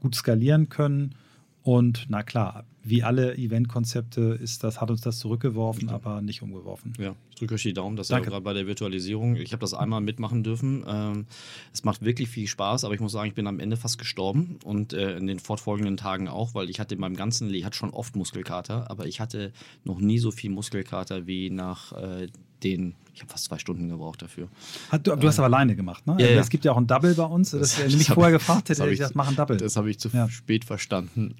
[0.00, 1.14] gut skalieren können.
[1.62, 6.94] Und na klar, wie alle Eventkonzepte ist das, hat uns das zurückgeworfen, aber nicht umgeworfen.
[6.98, 8.28] Ja, ich drücke euch die Daumen, dass Danke.
[8.28, 10.84] ihr gerade bei der Virtualisierung, ich habe das einmal mitmachen dürfen.
[10.88, 11.26] Ähm,
[11.72, 14.58] es macht wirklich viel Spaß, aber ich muss sagen, ich bin am Ende fast gestorben
[14.64, 17.64] und äh, in den fortfolgenden Tagen auch, weil ich hatte in meinem ganzen Leben, ich
[17.66, 19.52] hatte schon oft Muskelkater, aber ich hatte
[19.84, 22.28] noch nie so viel Muskelkater wie nach äh,
[22.62, 24.48] den, ich habe fast zwei Stunden gebraucht dafür.
[24.90, 26.14] Hat, du, du hast aber alleine gemacht, ne?
[26.18, 26.40] Ja, also ja.
[26.40, 27.50] Es gibt ja auch ein Double bei uns.
[27.50, 29.12] Das, Das- wenn du mich das vorher ich- gefragt das hätte, hätte ich ich gesagt,
[29.12, 29.56] zu- mach ein Double.
[29.56, 30.28] Das habe ich zu Ja.
[30.28, 31.34] spät verstanden.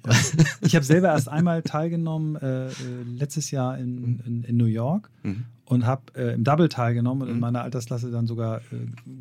[0.61, 2.71] Ich habe selber erst einmal teilgenommen, äh, äh,
[3.17, 5.45] letztes Jahr in, in, in New York Mhm.
[5.69, 7.39] Und habe äh, im Double teilgenommen und in Mhm.
[7.41, 8.61] meiner Altersklasse dann sogar äh,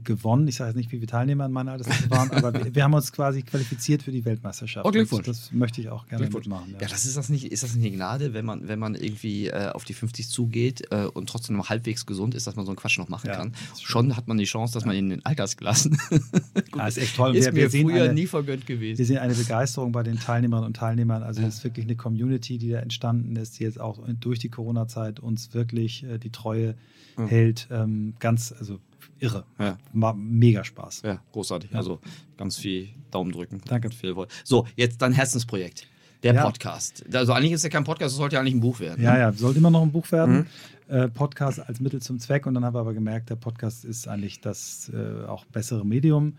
[0.02, 0.48] gewonnen.
[0.48, 2.94] Ich sage jetzt nicht, wie viele Teilnehmer in meiner Altersklasse waren, aber wir, wir haben
[2.94, 4.86] uns quasi qualifiziert für die Weltmeisterschaft.
[4.86, 5.26] Oh, Glückwunsch.
[5.26, 6.74] Das, das möchte ich auch gerne mitmachen.
[6.80, 9.48] Ja, das ist das nicht, ist das nicht eine Gnade, wenn man, wenn man irgendwie
[9.48, 12.70] äh, auf die 50 zugeht äh, und trotzdem noch halbwegs gesund ist, dass man so
[12.72, 13.52] einen Quatsch noch machen Ja, kann.
[13.80, 15.98] Schon hat man die Chance, dass man in den Altersklassen.
[16.76, 17.34] Ja, ist echt toll.
[17.36, 19.04] Ist Wir- mir wir sehen früher eine- nie vergönnt Wir gewesen.
[19.04, 21.22] sehen eine Begeisterung bei den Teilnehmerinnen und Teilnehmern.
[21.22, 21.48] Also Ja.
[21.48, 25.18] es ist wirklich eine Community, die da entstanden ist, die jetzt auch durch die Corona-Zeit
[25.20, 26.74] uns wirklich äh, die Treue
[27.18, 27.26] Ja.
[27.26, 27.68] hält.
[27.70, 28.78] Ähm, ganz, also
[29.18, 29.44] irre.
[29.58, 29.76] Ja.
[30.14, 31.02] Mega Spaß.
[31.04, 31.72] Ja, großartig.
[31.72, 31.78] Ja.
[31.78, 31.98] Also
[32.36, 33.60] ganz viel Daumen drücken.
[33.66, 33.90] Danke.
[33.90, 34.28] Viel Wohl.
[34.44, 35.86] So, jetzt dein Herzensprojekt.
[36.22, 36.44] Der Ja.
[36.44, 37.04] Podcast.
[37.14, 39.02] Also eigentlich ist ja kein Podcast, es sollte ja eigentlich ein Buch werden.
[39.02, 39.18] Ja, ne?
[39.20, 40.46] ja, sollte immer noch ein Buch werden.
[40.88, 40.94] Mhm.
[40.94, 42.46] Äh, Podcast als Mittel zum Zweck.
[42.46, 46.34] Und dann haben wir aber gemerkt, der Podcast ist eigentlich das äh, auch bessere Medium.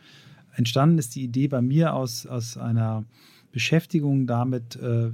[0.54, 3.06] Entstanden ist die Idee bei mir aus, aus einer
[3.52, 5.12] Beschäftigung damit, äh,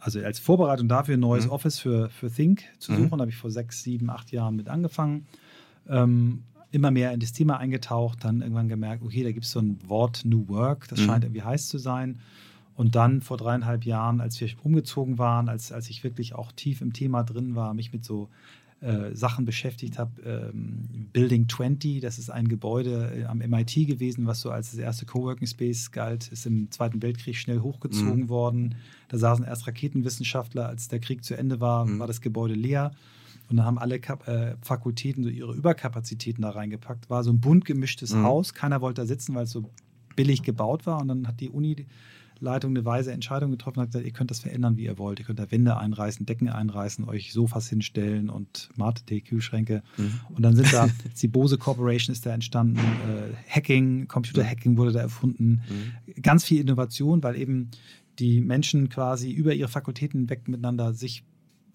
[0.00, 1.52] also als Vorbereitung dafür ein neues Mhm.
[1.52, 2.96] Office für, für Think zu Mhm.
[2.96, 3.10] suchen.
[3.18, 5.26] Da habe ich vor sechs, sieben, acht Jahren mit angefangen.
[5.88, 9.60] Ähm, immer mehr in das Thema eingetaucht, dann irgendwann gemerkt, okay, da gibt es so
[9.60, 11.04] ein Wort New Work, das Mhm.
[11.04, 12.20] scheint irgendwie heiß zu sein.
[12.76, 16.80] Und dann vor dreieinhalb Jahren, als wir umgezogen waren, als, als ich wirklich auch tief
[16.80, 18.28] im Thema drin war, mich mit so
[18.80, 24.26] äh, Sachen beschäftigt habe, ähm, Building 20, das ist ein Gebäude äh, am MIT gewesen,
[24.26, 28.28] was so als das erste Coworking Space galt, ist im Zweiten Weltkrieg schnell hochgezogen Mhm.
[28.30, 28.74] worden.
[29.08, 31.98] Da saßen erst Raketenwissenschaftler, als der Krieg zu Ende war, Mhm.
[31.98, 32.92] war das Gebäude leer.
[33.50, 37.10] Und dann haben alle Kap äh, Fakultäten so ihre Überkapazitäten da reingepackt.
[37.10, 38.22] War so ein bunt gemischtes Mhm.
[38.22, 38.54] Haus.
[38.54, 39.68] Keiner wollte da sitzen, weil es so
[40.16, 41.00] billig gebaut war.
[41.00, 41.50] Und dann hat die
[42.40, 45.18] Uni-Leitung eine weise Entscheidung getroffen und hat gesagt, ihr könnt das verändern, wie ihr wollt.
[45.18, 49.82] Ihr könnt da Wände einreißen, Decken einreißen, euch Sofas hinstellen und Mate-Tee, Kühlschränke.
[49.96, 50.20] Mhm.
[50.30, 50.88] Und dann sind da,
[51.22, 55.62] die Bose Corporation ist da entstanden, äh, Hacking, Computerhacking wurde da erfunden.
[55.68, 56.22] Mhm.
[56.22, 57.70] Ganz viel Innovation, weil eben
[58.18, 61.24] die Menschen quasi über ihre Fakultäten weg miteinander sich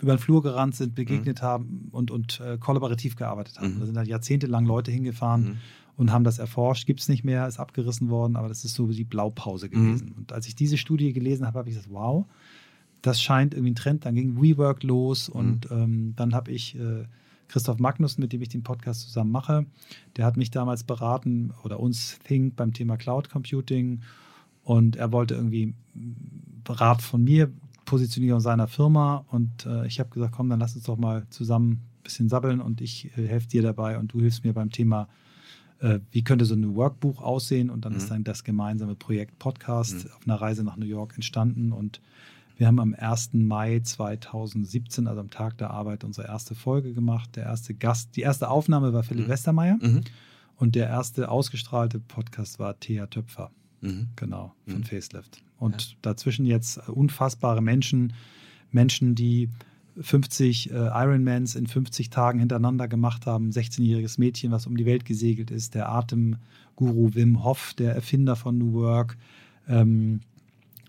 [0.02, 3.76] über den Flur gerannt sind, begegnet haben und, und äh, kollaborativ gearbeitet haben.
[3.76, 3.80] Mhm.
[3.80, 5.58] Da sind halt jahrzehntelang Leute hingefahren Mhm.
[5.98, 6.86] Und haben das erforscht.
[6.86, 10.14] Gibt es nicht mehr, ist abgerissen worden, aber das ist so die Blaupause gewesen.
[10.18, 12.26] Und als ich diese Studie gelesen habe, habe ich gesagt, wow,
[13.02, 14.06] das scheint irgendwie ein Trend.
[14.06, 17.06] Dann ging WeWork los und ähm, dann habe ich äh,
[17.48, 19.66] Christoph Magnussen, mit dem ich den Podcast zusammen mache,
[20.18, 24.02] der hat mich damals beraten oder uns Think beim Thema Cloud Computing
[24.64, 25.74] und er wollte irgendwie
[26.68, 27.52] Rat von mir,
[27.86, 31.72] Positionierung seiner Firma und äh, ich habe gesagt, komm, dann lass uns doch mal zusammen
[31.72, 35.08] ein bisschen sabbeln und ich äh, helfe dir dabei und du hilfst mir beim Thema,
[35.80, 37.98] äh, wie könnte so ein Workbuch aussehen und dann Mhm.
[37.98, 40.12] ist dann das gemeinsame Projekt Podcast Mhm.
[40.16, 42.02] auf einer Reise nach New York entstanden und
[42.58, 43.32] wir haben am 1.
[43.46, 47.36] Mai 2017, also am Tag der Arbeit, unsere erste Folge gemacht.
[47.36, 49.30] Der erste Gast, die erste Aufnahme war Philipp Mhm.
[49.32, 50.02] Westermeier Mhm.
[50.56, 53.52] und der erste ausgestrahlte Podcast war Thea Töpfer.
[53.82, 54.08] Mhm.
[54.16, 54.84] Genau, von Mhm.
[54.86, 55.44] Facelift.
[55.58, 58.14] Und dazwischen jetzt unfassbare Menschen,
[58.72, 59.50] Menschen, die
[60.00, 65.06] 50 äh, Ironmans in 50 Tagen hintereinander gemacht haben, 16-jähriges Mädchen, was um die Welt
[65.06, 69.18] gesegelt ist, der Atemguru Wim Hof, der Erfinder von New Work,
[69.68, 70.22] ähm,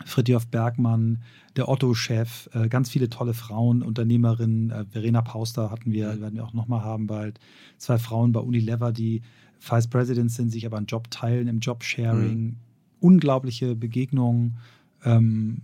[0.05, 1.23] Fritjof Bergmann,
[1.55, 6.21] der Otto-Chef, äh, ganz viele tolle Frauen, Unternehmerinnen, äh, Verena Pauster hatten wir, Mhm.
[6.21, 7.39] werden wir auch nochmal haben bald,
[7.77, 9.21] zwei Frauen bei Unilever, die
[9.59, 12.57] Vice Presidents sind, sich aber einen Job teilen im Jobsharing,
[12.99, 14.57] unglaubliche Begegnungen
[15.03, 15.61] ähm,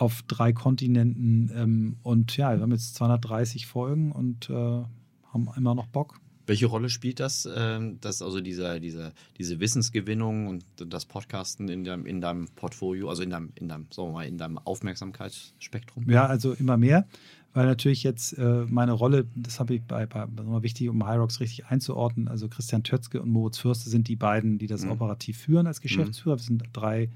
[0.00, 5.74] auf drei Kontinenten ähm, und ja, wir haben jetzt 230 Folgen und äh, haben immer
[5.74, 6.18] noch Bock.
[6.46, 11.84] Welche Rolle spielt das, ähm, dass also dieser, dieser, diese Wissensgewinnung und das Podcasten in
[11.84, 16.08] deinem, in deinem Portfolio, also in deinem, in deinem, sagen wir mal, in deinem Aufmerksamkeitsspektrum?
[16.08, 17.06] Ja, also immer mehr,
[17.52, 21.40] weil natürlich jetzt äh, meine Rolle, das habe ich bei, bei mal wichtig, um Hyrox
[21.40, 22.26] richtig einzuordnen.
[22.26, 24.92] Also Christian Tötzke und Moritz Fürste sind die beiden, die das mhm.
[24.92, 26.36] operativ führen als Geschäftsführer.
[26.36, 26.40] Mhm.
[26.40, 27.10] Wir sind drei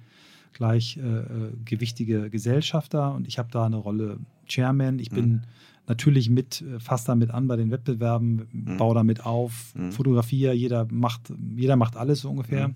[0.55, 4.99] gleich äh, äh gewichtige Gesellschafter und ich habe da eine Rolle Chairman.
[4.99, 5.15] Ich mhm.
[5.15, 5.43] bin
[5.87, 8.77] natürlich mit, äh, fasse damit an bei den Wettbewerben, mhm.
[8.77, 9.93] baue damit auf, mhm.
[9.93, 12.69] fotografiere, jeder macht, jeder macht alles so ungefähr.
[12.69, 12.75] Mhm.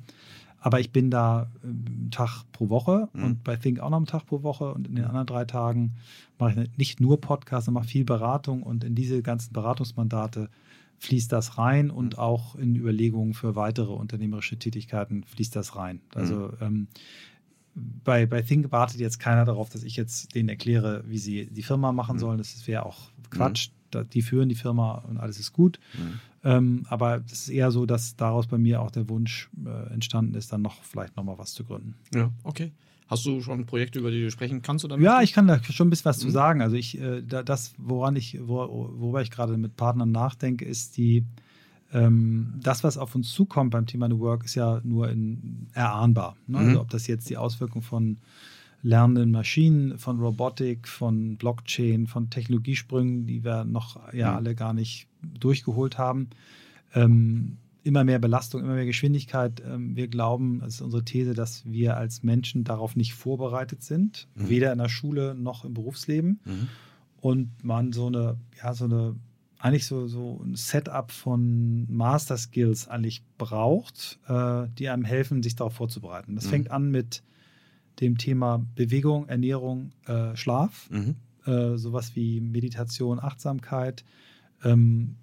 [0.61, 3.24] Aber ich bin da einen ähm, Tag pro Woche mhm.
[3.24, 5.93] und bei Think auch noch einen Tag pro Woche und in den anderen drei Tagen
[6.39, 10.51] mache ich nicht nur Podcasts, sondern mache viel Beratung und in diese ganzen Beratungsmandate
[10.99, 12.18] fließt das rein und mhm.
[12.18, 16.01] auch in Überlegungen für weitere unternehmerische Tätigkeiten fließt das rein.
[16.14, 16.57] Also mhm.
[16.61, 16.89] ähm,
[18.05, 21.62] bei, bei Think wartet jetzt keiner darauf, dass ich jetzt denen erkläre, wie sie die
[21.62, 22.20] Firma machen mhm.
[22.20, 22.39] sollen.
[22.39, 23.70] Das wäre auch Quatsch.
[23.95, 24.11] Mhm.
[24.12, 25.81] Die führen die Firma und alles ist gut.
[25.95, 26.20] Mhm.
[26.45, 30.35] Ähm, aber es ist eher so, dass daraus bei mir auch der Wunsch äh, entstanden
[30.35, 31.95] ist, dann noch vielleicht nochmal was zu gründen.
[32.14, 32.72] Ja, okay.
[33.09, 34.85] Hast du schon Projekte, über die du sprechen kannst?
[34.85, 36.22] Oder ja, ich kann da schon ein bisschen was mhm.
[36.22, 36.61] zu sagen.
[36.61, 41.24] Also ich, äh, das, woran ich, wo, worüber ich gerade mit Partnern nachdenke, ist die,
[41.91, 46.36] das, was auf uns zukommt beim Thema New Work, ist ja nur in, erahnbar.
[46.47, 46.59] Ne?
[46.59, 46.66] Mhm.
[46.66, 48.18] Also ob das jetzt die Auswirkung von
[48.82, 54.36] lernenden Maschinen, von Robotik, von Blockchain, von Technologiesprüngen, die wir noch ja mhm.
[54.36, 55.09] alle gar nicht
[55.41, 56.28] durchgeholt haben.
[56.95, 59.62] Ähm, immer mehr Belastung, immer mehr Geschwindigkeit.
[59.66, 64.28] Ähm, wir glauben, das ist unsere These, dass wir als Menschen darauf nicht vorbereitet sind,
[64.34, 64.49] mhm.
[64.49, 66.41] weder in der Schule noch im Berufsleben.
[66.45, 66.68] Mhm.
[67.20, 69.16] Und man so eine, ja, so eine
[69.59, 75.57] eigentlich so, so ein Setup von Master Skills eigentlich braucht, äh, die einem helfen, sich
[75.57, 76.37] darauf vorzubereiten.
[76.37, 76.51] Das mhm.
[76.51, 77.23] fängt an mit
[78.01, 81.17] dem Thema Bewegung, Ernährung, äh, Schlaf, mhm.
[81.45, 84.05] äh, sowas wie Meditation, Achtsamkeit,
[84.63, 85.17] ähm,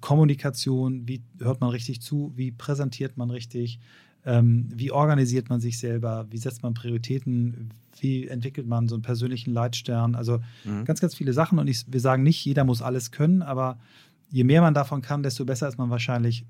[0.00, 3.78] Kommunikation, wie hört man richtig zu, wie präsentiert man richtig,
[4.24, 9.02] ähm, wie organisiert man sich selber, wie setzt man Prioritäten, wie entwickelt man so einen
[9.02, 10.14] persönlichen Leitstern.
[10.14, 10.84] Also mhm.
[10.84, 11.58] ganz, ganz viele Sachen.
[11.58, 13.78] Und ich, wir sagen nicht, jeder muss alles können, aber
[14.30, 16.44] je mehr man davon kann, desto besser ist man wahrscheinlich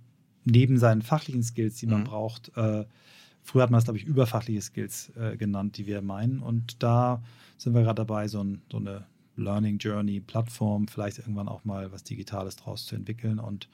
[0.45, 2.05] neben seinen fachlichen Skills, die man mhm.
[2.05, 2.57] braucht.
[2.57, 2.85] Äh,
[3.43, 6.41] früher hat man es, glaube ich, überfachliche Skills äh, genannt, die wir meinen.
[6.41, 7.23] Und da
[7.57, 9.07] sind wir gerade dabei, so, ein, so eine
[9.37, 13.39] Learning Journey Plattform, vielleicht irgendwann auch mal was Digitales draus zu entwickeln.
[13.39, 13.69] Und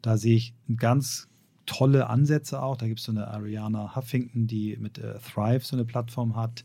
[0.00, 1.28] da sehe ich ganz
[1.66, 2.76] tolle Ansätze auch.
[2.76, 6.64] Da gibt es so eine Ariana Huffington, die mit äh, Thrive so eine Plattform hat.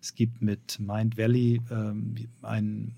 [0.00, 2.92] Es gibt mit Mind Valley ähm, ein,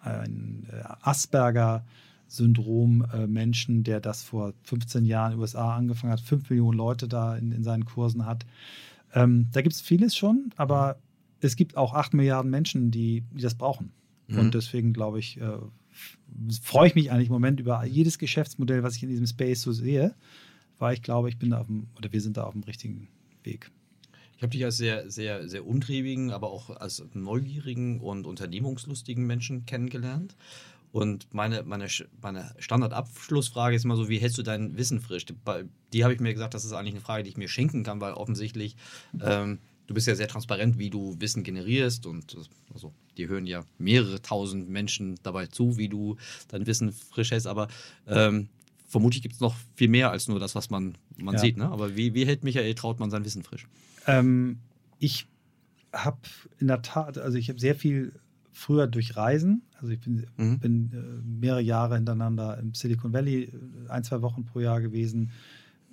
[0.00, 1.84] ein äh, Asperger
[2.26, 6.78] Syndrom äh, Menschen, der das vor 15 Jahren in den USA angefangen hat, 5 Millionen
[6.78, 8.46] Leute da in, in seinen Kursen hat.
[9.14, 10.96] Ähm, da gibt es vieles schon, aber
[11.40, 13.92] es gibt auch 8 Milliarden Menschen, die, die das brauchen.
[14.28, 14.38] Mhm.
[14.38, 15.58] Und deswegen glaube ich, äh,
[16.62, 19.72] freue ich mich eigentlich im Moment über jedes Geschäftsmodell, was ich in diesem Space so
[19.72, 20.14] sehe,
[20.78, 23.08] weil ich glaube, ich bin da auf dem, oder wir sind da auf dem richtigen
[23.44, 23.70] Weg.
[24.36, 29.66] Ich habe dich als sehr, sehr, sehr untriebigen, aber auch als neugierigen und unternehmungslustigen Menschen
[29.66, 30.34] kennengelernt.
[30.90, 31.86] Und meine, meine,
[32.20, 35.24] meine Standardabschlussfrage ist immer so, wie hältst du dein Wissen frisch?
[35.26, 35.34] Die,
[35.92, 38.00] die habe ich mir gesagt, das ist eigentlich eine Frage, die ich mir schenken kann,
[38.00, 38.76] weil offensichtlich
[39.22, 42.36] ähm, du bist ja sehr transparent, wie du Wissen generierst und
[42.72, 46.16] also, dir hören ja mehrere tausend Menschen dabei zu, wie du
[46.48, 47.68] dein Wissen frisch hältst, aber
[48.06, 48.48] ähm,
[48.88, 51.40] vermutlich gibt es noch viel mehr als nur das, was man, man ja.
[51.40, 51.56] sieht.
[51.56, 51.68] Ne?
[51.68, 53.66] Aber wie, wie hält Michael Trautmann sein Wissen frisch?
[54.06, 54.58] Ähm,
[54.98, 55.26] ich
[55.92, 56.18] habe
[56.58, 58.12] in der Tat, also ich habe sehr viel
[58.52, 60.58] früher durch Reisen, also ich bin, mhm.
[60.58, 65.32] bin äh, mehrere Jahre hintereinander im Silicon Valley, äh, ein, zwei Wochen pro Jahr gewesen,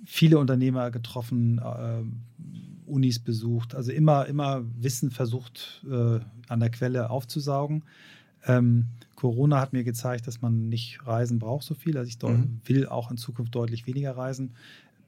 [0.04, 2.02] viele Unternehmer getroffen, äh,
[2.90, 7.84] Unis besucht, also immer, immer Wissen versucht äh, an der Quelle aufzusaugen.
[8.46, 11.98] Ähm, Corona hat mir gezeigt, dass man nicht reisen braucht so viel.
[11.98, 12.60] Also ich mhm.
[12.64, 14.52] will auch in Zukunft deutlich weniger reisen.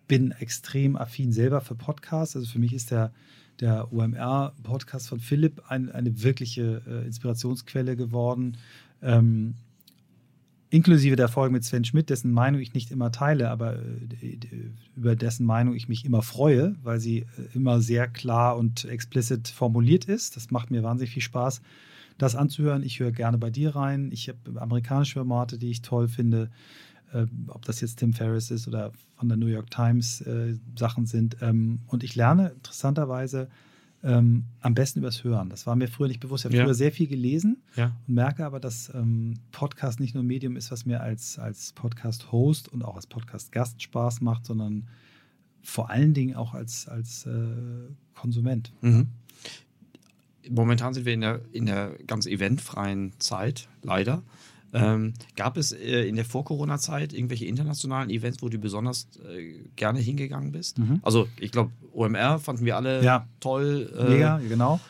[0.06, 2.36] Bin extrem affin selber für Podcasts.
[2.36, 3.12] Also für mich ist der,
[3.60, 8.58] der OMR-Podcast von Philipp ein, eine wirkliche äh, Inspirationsquelle geworden.
[9.00, 9.54] Ähm,
[10.72, 14.38] inklusive der Folge mit Sven Schmidt, dessen Meinung ich nicht immer teile, aber äh,
[14.96, 19.48] über dessen Meinung ich mich immer freue, weil sie äh, immer sehr klar und explicit
[19.48, 20.34] formuliert ist.
[20.34, 21.60] Das macht mir wahnsinnig viel Spaß,
[22.16, 22.82] das anzuhören.
[22.82, 24.10] Ich höre gerne bei dir rein.
[24.12, 26.50] Ich habe amerikanische Formate, die ich toll finde.
[27.12, 31.04] Äh, ob das jetzt Tim Ferriss ist oder von der New York Times äh, Sachen
[31.04, 31.36] sind.
[31.42, 33.48] Ähm, und ich lerne interessanterweise
[34.04, 35.48] ähm, am besten übers Hören.
[35.48, 36.42] Das war mir früher nicht bewusst.
[36.42, 36.64] Ich habe ja.
[36.64, 37.96] früher sehr viel gelesen ja.
[38.06, 41.72] und merke aber, dass ähm, Podcast nicht nur ein Medium ist, was mir als, als
[41.72, 44.88] Podcast-Host und auch als Podcast-Gast Spaß macht, sondern
[45.62, 47.30] vor allen Dingen auch als, als äh,
[48.14, 48.72] Konsument.
[48.80, 49.08] Mhm.
[50.50, 54.22] Momentan sind wir in der, in der ganz eventfreien Zeit, leider.
[54.74, 59.98] Ähm, gab es äh, in der Vor-Corona-Zeit irgendwelche internationalen Events, wo du besonders äh, gerne
[59.98, 60.78] hingegangen bist?
[60.78, 61.00] Mhm.
[61.02, 63.26] Also, ich glaube, OMR fanden wir alle Ja.
[63.40, 63.92] toll.
[63.96, 64.80] äh, Mega, genau.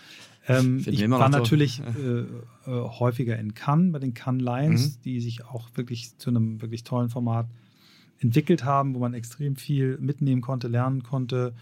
[0.48, 2.26] Ähm, ich war natürlich äh, äh,
[2.66, 5.02] häufiger in Cannes bei den Cannes Lions, Mhm.
[5.04, 7.46] die sich auch wirklich zu einem wirklich tollen Format
[8.18, 11.54] entwickelt haben, wo man extrem viel mitnehmen konnte, lernen konnte.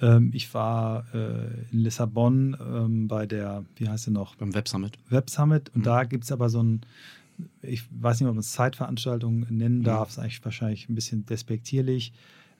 [0.00, 4.66] Ähm, ich war äh, in Lissabon ähm, bei der, wie heißt sie noch, beim Web
[4.68, 4.98] Summit.
[5.08, 5.84] Web Summit und Mhm.
[5.84, 6.80] da gibt es aber so ein,
[7.62, 9.84] ich weiß nicht, ob man es Zeitveranstaltung nennen Mhm.
[9.84, 12.12] darf, ist eigentlich wahrscheinlich ein bisschen despektierlich.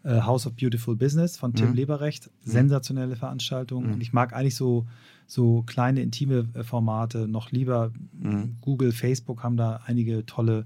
[0.03, 1.75] Äh, House of Beautiful Business von Tim Mhm.
[1.77, 3.87] Leberecht, sensationelle Veranstaltung.
[3.87, 3.93] Mhm.
[3.95, 4.87] Und ich mag eigentlich so,
[5.27, 7.93] so kleine, intime äh, Formate noch lieber.
[8.19, 8.57] Mhm.
[8.63, 10.65] Google, Facebook haben da einige tolle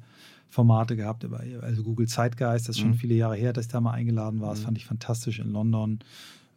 [0.49, 1.27] Formate gehabt.
[1.62, 2.95] Also Google Zeitgeist, das ist schon Mhm.
[2.95, 4.51] viele Jahre her, dass ich da mal eingeladen war.
[4.51, 4.65] Das Mhm.
[4.67, 5.99] fand ich fantastisch in London.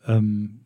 [0.05, 0.59] Ähm,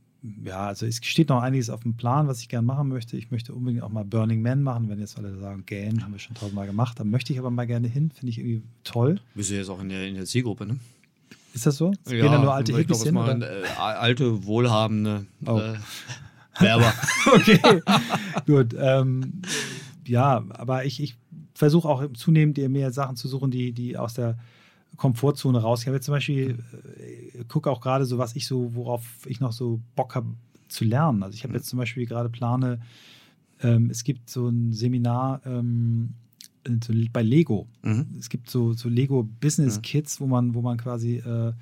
[0.45, 3.17] ja, also es steht noch einiges auf dem Plan, was ich gerne machen möchte.
[3.17, 6.19] Ich möchte unbedingt auch mal Burning Man machen, wenn jetzt alle sagen, gähn, haben wir
[6.19, 6.99] schon tausendmal gemacht.
[6.99, 9.19] Da möchte ich aber mal gerne hin, finde ich irgendwie toll.
[9.34, 10.78] Bist du jetzt auch in der, in der Zielgruppe, ne?
[11.53, 11.91] Ist das so?
[12.05, 13.17] Es gehen da nur alte Hippies hin?
[13.17, 13.39] Oder?
[13.41, 15.57] äh, alte, wohlhabende Oh.
[15.59, 15.74] äh,
[16.59, 16.93] Werber.
[17.34, 17.82] Okay,
[18.45, 18.76] gut.
[18.78, 19.41] Ähm,
[20.05, 21.17] ja, aber ich, ich
[21.53, 24.38] versuche auch zunehmend dir mehr Sachen zu suchen, die, die aus der
[24.98, 25.82] Komfortzone raus.
[25.82, 26.60] Ich habe jetzt zum Beispiel,
[27.00, 30.28] äh, gucke auch gerade so, was ich so, worauf ich noch so Bock habe
[30.68, 31.24] zu lernen.
[31.24, 32.80] Also ich habe jetzt zum Beispiel gerade plane,
[33.62, 36.10] ähm, es gibt so ein Seminar ähm,
[36.84, 37.68] so bei Lego.
[37.82, 38.08] Mhm.
[38.20, 39.82] Es gibt so, so Lego Business Mhm.
[39.82, 41.54] Kits, wo man, wo man quasi äh,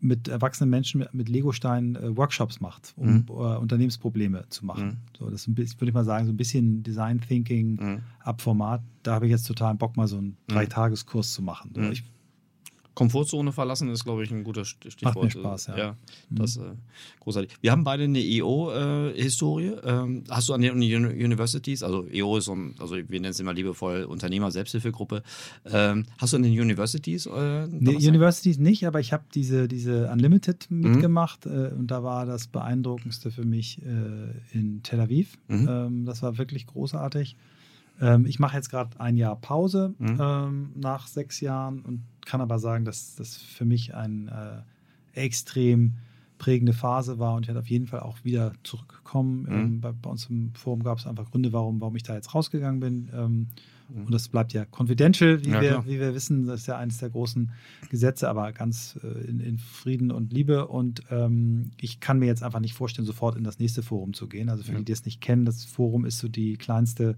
[0.00, 3.24] mit erwachsenen Menschen mit, mit Lego-Steinen äh, Workshops macht, um Mhm.
[3.28, 4.86] äh, Unternehmensprobleme zu machen.
[4.86, 4.96] Mhm.
[5.18, 8.00] So, das würde ich mal sagen, so ein bisschen Design Thinking Mhm.
[8.20, 8.82] ab Format.
[9.02, 11.70] Da habe ich jetzt total Bock, mal so einen Dreitageskurs zu machen.
[11.74, 11.92] So, Mhm.
[11.92, 12.04] Ich,
[12.94, 15.16] Komfortzone verlassen ist, glaube ich, ein guter St- Stichwort.
[15.16, 15.76] Macht mir Spaß, ja.
[15.76, 15.96] ja
[16.30, 16.60] das äh,
[17.20, 17.56] großartig.
[17.60, 19.72] Wir haben beide eine EO-Historie.
[19.84, 23.26] ähm, hast du an den Uni- Universities, also EO ist so ein, also wir nennen
[23.26, 25.22] es immer liebevoll Unternehmer-Selbsthilfegruppe.
[25.66, 27.26] Ähm, hast du an den Universities?
[27.26, 27.96] Äh, nee?
[27.96, 30.80] Universities nicht, aber ich habe diese, diese Unlimited Mhm.
[30.92, 35.36] mitgemacht äh, und da war das Beeindruckendste für mich äh, in Tel Aviv.
[35.48, 35.68] Mhm.
[35.68, 37.36] Ähm, das war wirklich großartig.
[38.00, 40.18] Ähm, ich mache jetzt gerade ein Jahr Pause Mhm.
[40.20, 44.64] ähm, nach sechs Jahren und kann aber sagen, dass das für mich eine
[45.14, 45.94] äh, extrem
[46.38, 49.42] prägende Phase war und ich werde auf jeden Fall auch wieder zurückkommen.
[49.42, 49.52] Mhm.
[49.52, 52.34] Ähm, bei, bei uns im Forum gab es einfach Gründe, warum, warum ich da jetzt
[52.34, 53.08] rausgegangen bin.
[53.14, 53.46] Ähm,
[53.88, 54.06] Mhm.
[54.06, 56.46] Und das bleibt ja confidential, wie, Ja, wir, wie wir wissen.
[56.46, 57.50] Das ist ja eines der großen
[57.90, 60.68] Gesetze, aber ganz äh, in, in Frieden und Liebe.
[60.68, 64.26] Und ähm, ich kann mir jetzt einfach nicht vorstellen, sofort in das nächste Forum zu
[64.26, 64.48] gehen.
[64.48, 64.78] Also für Ja.
[64.78, 67.16] die, die es nicht kennen, das Forum ist so die kleinste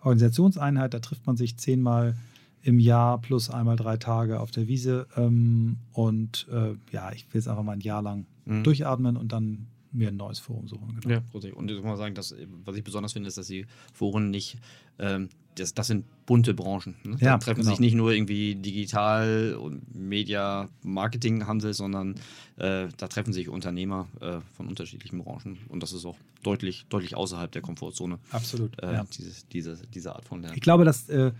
[0.00, 0.92] Organisationseinheit.
[0.94, 2.16] Da trifft man sich zehnmal
[2.64, 5.06] im Jahr plus einmal drei Tage auf der Wiese.
[5.16, 8.62] Ähm, und äh, ja, ich will jetzt einfach mal ein Jahr lang Mhm.
[8.62, 10.98] durchatmen und dann mir ein neues Forum suchen.
[11.00, 11.14] Genau.
[11.14, 11.22] Ja.
[11.54, 12.34] Und ich muss mal sagen, dass,
[12.64, 14.58] was ich besonders finde, ist, dass die Foren nicht,
[14.98, 16.94] ähm, das, das sind bunte Branchen.
[17.04, 17.16] Ne?
[17.20, 17.70] Da Ja, treffen genau.
[17.70, 22.16] sich nicht nur irgendwie Digital und Media, Marketing, Handel, sondern
[22.56, 25.58] äh, da treffen sich Unternehmer äh, von unterschiedlichen Branchen.
[25.68, 28.82] Und das ist auch deutlich, deutlich außerhalb der Komfortzone, Absolut.
[28.82, 29.04] äh, ja.
[29.16, 30.56] diese, diese, diese Art von Lernen.
[30.56, 31.32] Ich glaube, dass äh,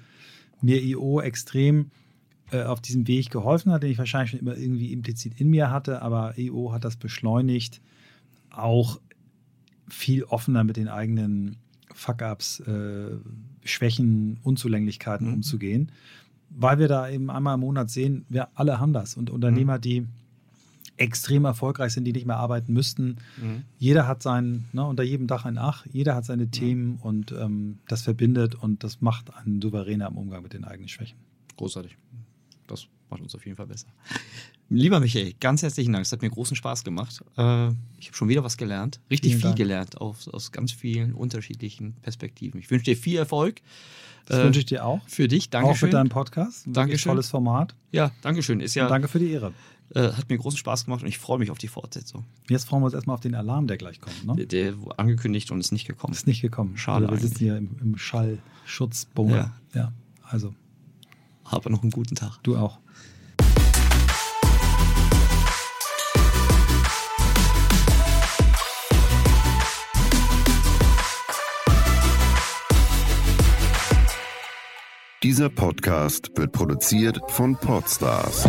[0.63, 1.91] mir IO extrem
[2.51, 5.71] äh, auf diesem Weg geholfen hat, den ich wahrscheinlich schon immer irgendwie implizit in mir
[5.71, 7.81] hatte, aber IO hat das beschleunigt,
[8.51, 9.01] auch
[9.89, 11.57] viel offener mit den eigenen
[11.93, 13.17] Fuck-ups, äh,
[13.65, 15.35] Schwächen, Unzulänglichkeiten Mhm.
[15.35, 15.93] umzugehen,
[16.51, 19.17] weil wir da eben einmal im Monat sehen, wir alle haben das.
[19.17, 20.07] Und Unternehmer, die
[20.97, 23.17] extrem erfolgreich sind, die nicht mehr arbeiten müssten.
[23.41, 23.65] Mhm.
[23.79, 27.79] Jeder hat sein, ne, unter jedem Dach ein Ach, jeder hat seine Themen und ähm,
[27.89, 31.19] das verbindet und das macht einen souveräner im Umgang mit den eigenen Schwächen.
[31.57, 31.97] Großartig.
[32.67, 33.89] Das macht uns auf jeden Fall besser.
[34.71, 36.05] Lieber Michael, ganz herzlichen Dank.
[36.07, 37.21] Es hat mir großen Spaß gemacht.
[37.37, 37.69] Äh,
[37.99, 38.99] ich habe schon wieder was gelernt.
[39.11, 39.59] Richtig Vielen viel Dank.
[39.59, 42.59] gelernt aus, aus ganz vielen unterschiedlichen Perspektiven.
[42.61, 43.61] Ich wünsche dir viel Erfolg.
[44.27, 45.07] Das Äh, wünsche ich dir auch.
[45.07, 45.47] Für dich.
[45.49, 45.89] Auch Dankeschön.
[45.89, 46.63] mit deinem Podcast.
[46.67, 47.11] Ein wirklich Dankeschön.
[47.11, 47.75] Tolles Format.
[47.93, 48.61] ja, Dankeschön.
[48.61, 49.53] Ist ja, Und danke für die Ehre.
[49.91, 52.25] Äh, hat mir großen Spaß gemacht und ich freue mich auf die Fortsetzung.
[52.49, 54.25] Jetzt freuen wir uns erstmal auf den Alarm, der gleich kommt.
[54.25, 54.35] Ne?
[54.37, 56.13] Der, der wurde angekündigt und ist nicht gekommen.
[56.13, 56.77] Ist nicht gekommen.
[56.77, 59.53] Schade Also wir sitzen hier im, im Schallschutzbunker.
[59.75, 59.81] Ja.
[59.81, 59.93] ja.
[60.23, 60.55] Also,
[61.45, 62.39] Aber noch einen guten Tag.
[62.43, 62.79] du auch.
[75.23, 78.47] Dieser Podcast wird produziert von Podstars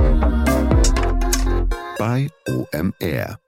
[2.05, 3.44] bei OMR.